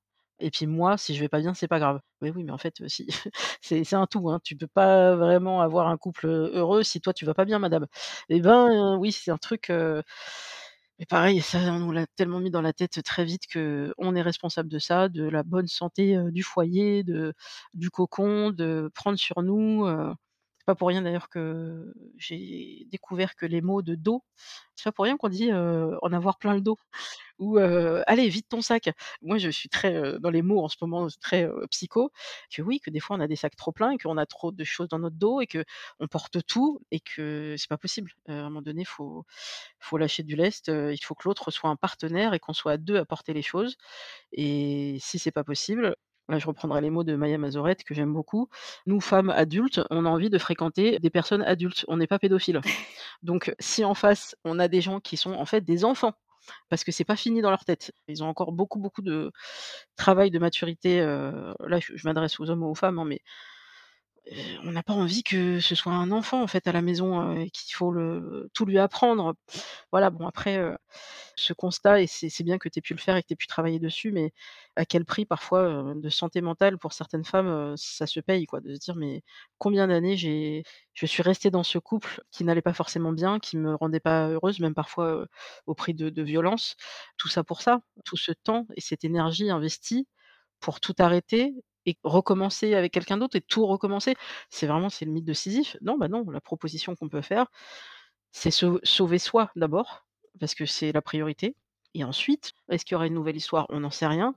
[0.40, 2.00] et puis moi, si je vais pas bien, c'est pas grave.
[2.20, 3.06] Mais oui, mais en fait, heu, si
[3.62, 4.40] c'est un tout, hein.
[4.44, 7.86] Tu peux pas vraiment avoir un couple, heureux si toi tu vas pas bien madame.
[8.28, 10.02] Et ben, oui, c'est un truc, heu
[10.98, 14.22] mais pareil, ça, on nous l'a tellement mis dans la tête très vite qu'on est
[14.22, 17.34] responsable de ça, de la bonne santé, du foyer, de
[17.74, 19.84] du cocon, de prendre sur nous,
[20.66, 24.24] pas pour rien d'ailleurs que j'ai découvert que les mots de dos,
[24.76, 26.76] c'est pas pour rien qu'on dit, en avoir plein le dos
[27.38, 28.90] ou «Allez vide ton sac».
[29.22, 32.10] Moi je suis très, dans les mots en ce moment, très, psycho,
[32.54, 34.52] que oui, que des fois on a des sacs trop pleins et qu'on a trop
[34.52, 38.12] de choses dans notre dos et qu'on porte tout et que c'est pas possible.
[38.28, 39.24] À un moment donné, faut
[39.80, 42.76] faut lâcher du lest, il faut que l'autre soit un partenaire et qu'on soit à
[42.78, 43.76] 2 à porter les choses
[44.32, 45.96] et si c'est pas possible,
[46.28, 48.48] là je reprendrai les mots de Maya Mazorette que j'aime beaucoup.
[48.86, 52.60] Nous, femmes adultes, on a envie de fréquenter des personnes adultes, on n'est pas pédophiles.
[53.22, 56.14] Donc si en face, on a des gens qui sont en fait des enfants,
[56.68, 57.92] parce que c'est pas fini dans leur tête.
[58.08, 59.32] Ils ont encore beaucoup, beaucoup de
[59.96, 63.20] travail de maturité, heu, là je m'adresse aux hommes ou aux femmes, hein, mais
[64.64, 67.40] on n'a pas envie que ce soit un enfant, en fait, à la maison, heu,
[67.42, 69.34] et qu'il faut le tout lui apprendre.
[69.92, 70.76] Voilà, bon après, heu,
[71.36, 73.36] ce constat et c'est bien que tu aies pu le faire et que tu aies
[73.36, 74.32] pu travailler dessus, mais
[74.76, 78.74] à quel prix parfois, de santé mentale pour certaines femmes, ça se paye quoi, de
[78.74, 79.22] se dire: «Mais
[79.58, 80.64] combien d'années j'ai
[80.94, 84.28] je suis restée dans ce couple qui n'allait pas forcément bien, qui me rendait pas
[84.30, 85.26] heureuse», même parfois,
[85.66, 86.76] au prix de de violences.
[87.18, 90.08] Tout ça pour ça, tout ce temps et cette énergie investie
[90.60, 91.54] pour tout arrêter
[91.86, 94.16] et recommencer avec quelqu'un d'autre et tout recommencer.
[94.50, 95.76] C'est vraiment c'est le mythe de Sisyphe.
[95.82, 97.46] Non, bah, non, la proposition qu'on peut faire,
[98.32, 100.06] c'est sau sauver soi d'abord,
[100.40, 101.56] parce que c'est la priorité
[101.94, 103.64] et ensuite, est-ce qu'il y aura une nouvelle histoire?
[103.70, 104.34] On n'en sait rien,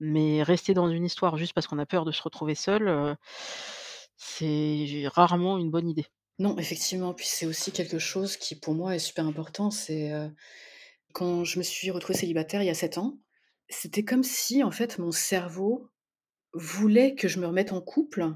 [0.00, 3.14] mais rester dans une histoire juste parce qu'on a peur de se retrouver seul, heu,
[4.16, 6.06] c'est rarement une bonne idée.
[6.38, 10.30] Non, effectivement, puis c'est aussi quelque chose qui pour moi est super important, c'est, heu,
[11.14, 13.18] quand je me suis retrouvée célibataire il y a 7 ans,
[13.70, 15.88] c'était comme si en fait mon cerveau
[16.54, 18.26] voulait que je me remette en couple.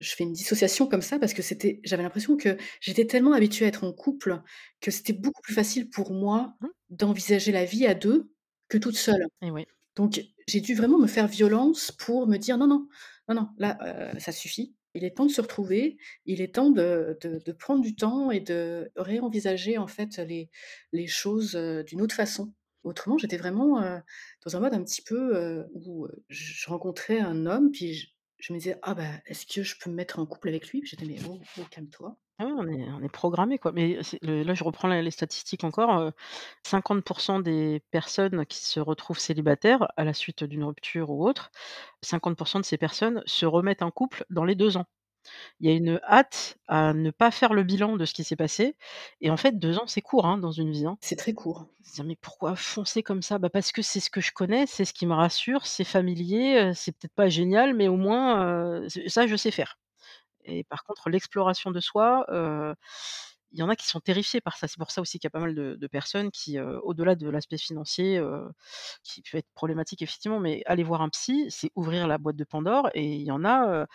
[0.00, 3.66] Je fais une dissociation comme ça parce que c'était j'avais l'impression que j'étais tellement habituée
[3.66, 4.42] à être en couple
[4.80, 8.32] que c'était beaucoup plus facile pour moi Mmh d'envisager la vie à 2
[8.68, 9.24] que toute seule.
[9.42, 9.66] et oui.
[9.96, 12.88] Donc j'ai dû vraiment me faire violence pour me dire: «Non, non,
[13.28, 13.78] non, non, là,
[14.18, 14.74] ça suffit.
[14.94, 15.98] Il est temps de se retrouver.
[16.26, 20.50] Il est temps de de de prendre du temps et de réenvisager, en fait, les
[20.92, 21.54] les choses,
[21.86, 22.52] d'une autre façon».
[22.84, 24.00] Autrement, j'étais vraiment, heu,
[24.44, 28.52] dans un mode un petit peu, heu, où, heu, je rencontrais un homme, puis je
[28.52, 31.04] me disais: «Ah bah, est-ce que je peux me mettre en couple avec lui?» J'étais:
[31.06, 32.18] «Mais oh, oh, calme-toi».
[32.38, 36.12] Ah ouais, on est programmé quoi, mais là je reprends les statistiques encore, heu,
[36.64, 37.04] 50
[37.42, 41.50] des personnes qui se retrouvent célibataires à la suite d'une rupture ou autre,
[42.02, 44.86] 50 de ces personnes se remettent en couple dans les 2 ans.
[45.60, 48.36] Il y a une hâte à ne pas faire le bilan de ce qui s'est
[48.36, 48.76] passé
[49.20, 50.96] et en fait 2 ans c'est court, hein, dans une vie, hein.
[51.00, 51.66] C'est très court.
[51.84, 54.66] Se dire: «Mais pourquoi foncer comme ça?» bah, parce que c'est ce que je connais,
[54.66, 58.44] c'est ce qui me rassure, c'est familier, heu, c'est peut-être pas génial, mais au moins,
[58.82, 59.78] heu, ç ça je sais faire
[60.46, 62.74] et par contre l'exploration de soi, heu,
[63.52, 64.68] il y en a qui sont terrifiés par ça.
[64.68, 67.28] C'est pour ça aussi qu'il y a pas mal de de personnes qui, au-delà de
[67.28, 68.22] l'aspect financier,
[69.02, 72.44] qui peut être problématique effectivement, mais aller voir un psy, c'est ouvrir la boîte de
[72.44, 73.86] Pandore et il y en a, heu,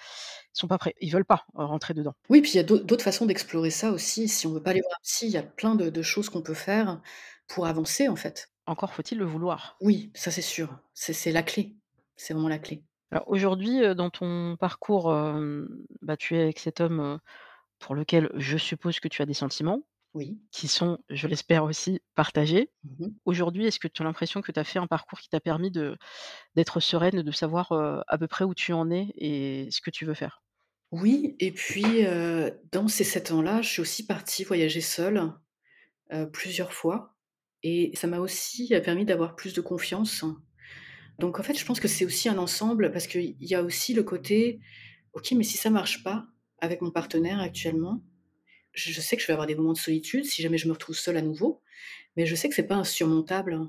[0.54, 0.96] ils sont pas prêts.
[1.02, 2.14] Ils veulent pas, rentrer dedans.
[2.30, 4.28] Oui, puis il y a d'aut d'autres façons d'explorer ça aussi.
[4.28, 6.30] Si on veut pas aller voir un psy, il y a plein de de choses
[6.30, 7.02] qu'on peut faire
[7.48, 8.50] pour avancer, en fait.
[8.68, 9.78] Encore faut-il le vouloir.
[9.82, 10.80] Oui, ça c'est sûr.
[10.94, 11.76] C'est la clé.
[12.16, 12.84] C'est vraiment la clé.
[13.12, 15.14] Alors aujourd'hui, dans ton parcours,
[16.02, 17.20] bah, tu es avec cet homme,
[17.80, 20.46] pour lequel je suppose que tu as des sentiments, Oui.
[20.52, 22.72] qui sont, je l'espère aussi, partagés.
[22.84, 23.16] Mmh mh.
[23.26, 25.72] Aujourd'hui, est-ce que tu as l'impression que tu as fait un parcours qui t'a permis
[25.72, 25.98] de
[26.56, 27.72] d'être sereine, de savoir,
[28.08, 30.42] à peu près où tu en es et ce que tu veux faire?
[30.92, 31.84] Oui et puis,
[32.72, 35.32] dans ces 7 ans-là, je suis aussi partie voyager seule,
[36.34, 37.16] plusieurs fois
[37.64, 40.26] et ça m'a aussi, permis d'avoir plus de confiance.
[41.20, 43.94] Donc en fait, je pense que c'est aussi un ensemble parce qu'il y a aussi
[43.96, 44.62] le côté:
[45.14, 46.28] «OK, mais si ça marche pas
[46.60, 48.02] avec mon partenaire actuellement,
[48.74, 50.98] je sais que je vais avoir des moments de solitude si jamais je me retrouve
[50.98, 51.62] seule à nouveau,
[52.18, 53.60] mais je sais que c'est pas insurmontable».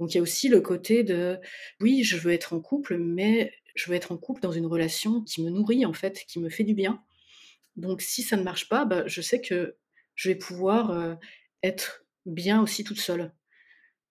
[0.00, 1.38] Donc il y a aussi le côté de:
[1.80, 5.22] «Oui, je veux être en couple, mais je veux être en couple dans une relation
[5.22, 7.02] qui me nourrit en fait, qui me fait du bien».
[7.76, 9.76] Donc si ça ne marche pas, bah, je sais que
[10.16, 11.16] je vais pouvoir, heu,
[11.62, 13.32] être bien aussi toute seule.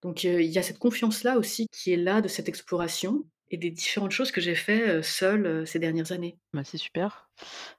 [0.02, 3.56] Donc heu, il y a cette confiance-là aussi qui est là de cette exploration et
[3.56, 6.38] des différentes choses que j'ai fait, seule, ces dernières années.
[6.52, 7.28] Bah, c'est super.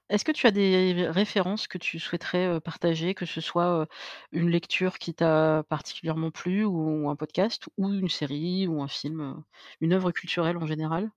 [0.08, 3.88] Est-ce que tu as des références que tu souhaiterais, partager, que ce soit,
[4.32, 9.42] une lecture qui t'a particulièrement plu ou un podcast ou une série ou un film,
[9.80, 11.10] une œuvre culturelle en général?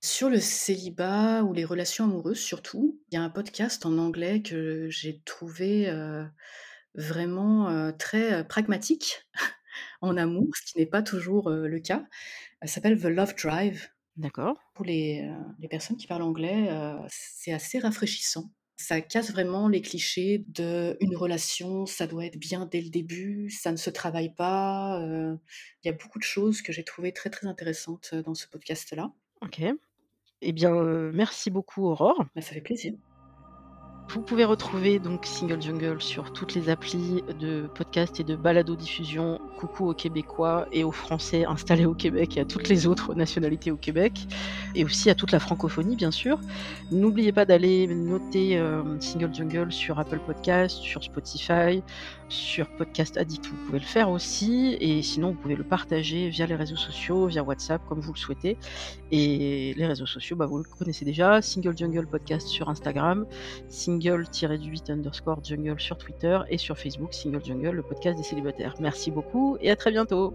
[0.00, 4.42] Sur le célibat ou les relations amoureuses surtout, il y a un podcast en anglais
[4.42, 5.92] que j'ai trouvé,
[6.94, 9.26] vraiment, très, pragmatique
[10.00, 12.04] en amour, ce qui n'est pas toujours, le cas.
[12.60, 13.88] Elle s'appelle The Love Drive.
[14.16, 14.56] D'accord.
[14.74, 18.50] Pour les, heu, les personnes qui parlent anglais, heu, c'est assez rafraîchissant.
[18.76, 23.50] Ça casse vraiment les clichés de une relation, ça doit être bien dès le début,
[23.50, 25.36] ça ne se travaille pas, heu,
[25.82, 29.12] il y a beaucoup de choses que j'ai trouvées très, très intéressantes, dans ce podcast-là.
[29.40, 29.62] OK.
[30.42, 30.72] Eh bien,
[31.12, 32.24] merci beaucoup Aurore.
[32.36, 32.94] Bah, ça fait plaisir.
[34.10, 39.38] Vous pouvez retrouver donc Single Jungle sur toutes les applis de podcast et de balado-diffusion.
[39.58, 43.70] Coucou aux Québécois et aux Français installés au Québec et à toutes les autres nationalités
[43.70, 44.26] au Québec
[44.74, 46.40] et aussi à toute la francophonie bien sûr.
[46.90, 51.82] N'oubliez pas d'aller noter, hem, Single Jungle sur Apple Podcast, sur Spotify,
[52.28, 56.46] sur Podcast Addict, vous pouvez le faire aussi et sinon vous pouvez le partager via
[56.46, 58.56] les réseaux sociaux, via WhatsApp comme vous le souhaitez
[59.10, 63.26] et les réseaux sociaux, bah, vous le connaissez déjà, Single Jungle Podcast sur Instagram,
[63.68, 68.74] single-du8_jungle sur Twitter et sur Facebook, Single Jungle, le podcast des célibataires.
[68.80, 70.34] Merci beaucoup et à très bientôt!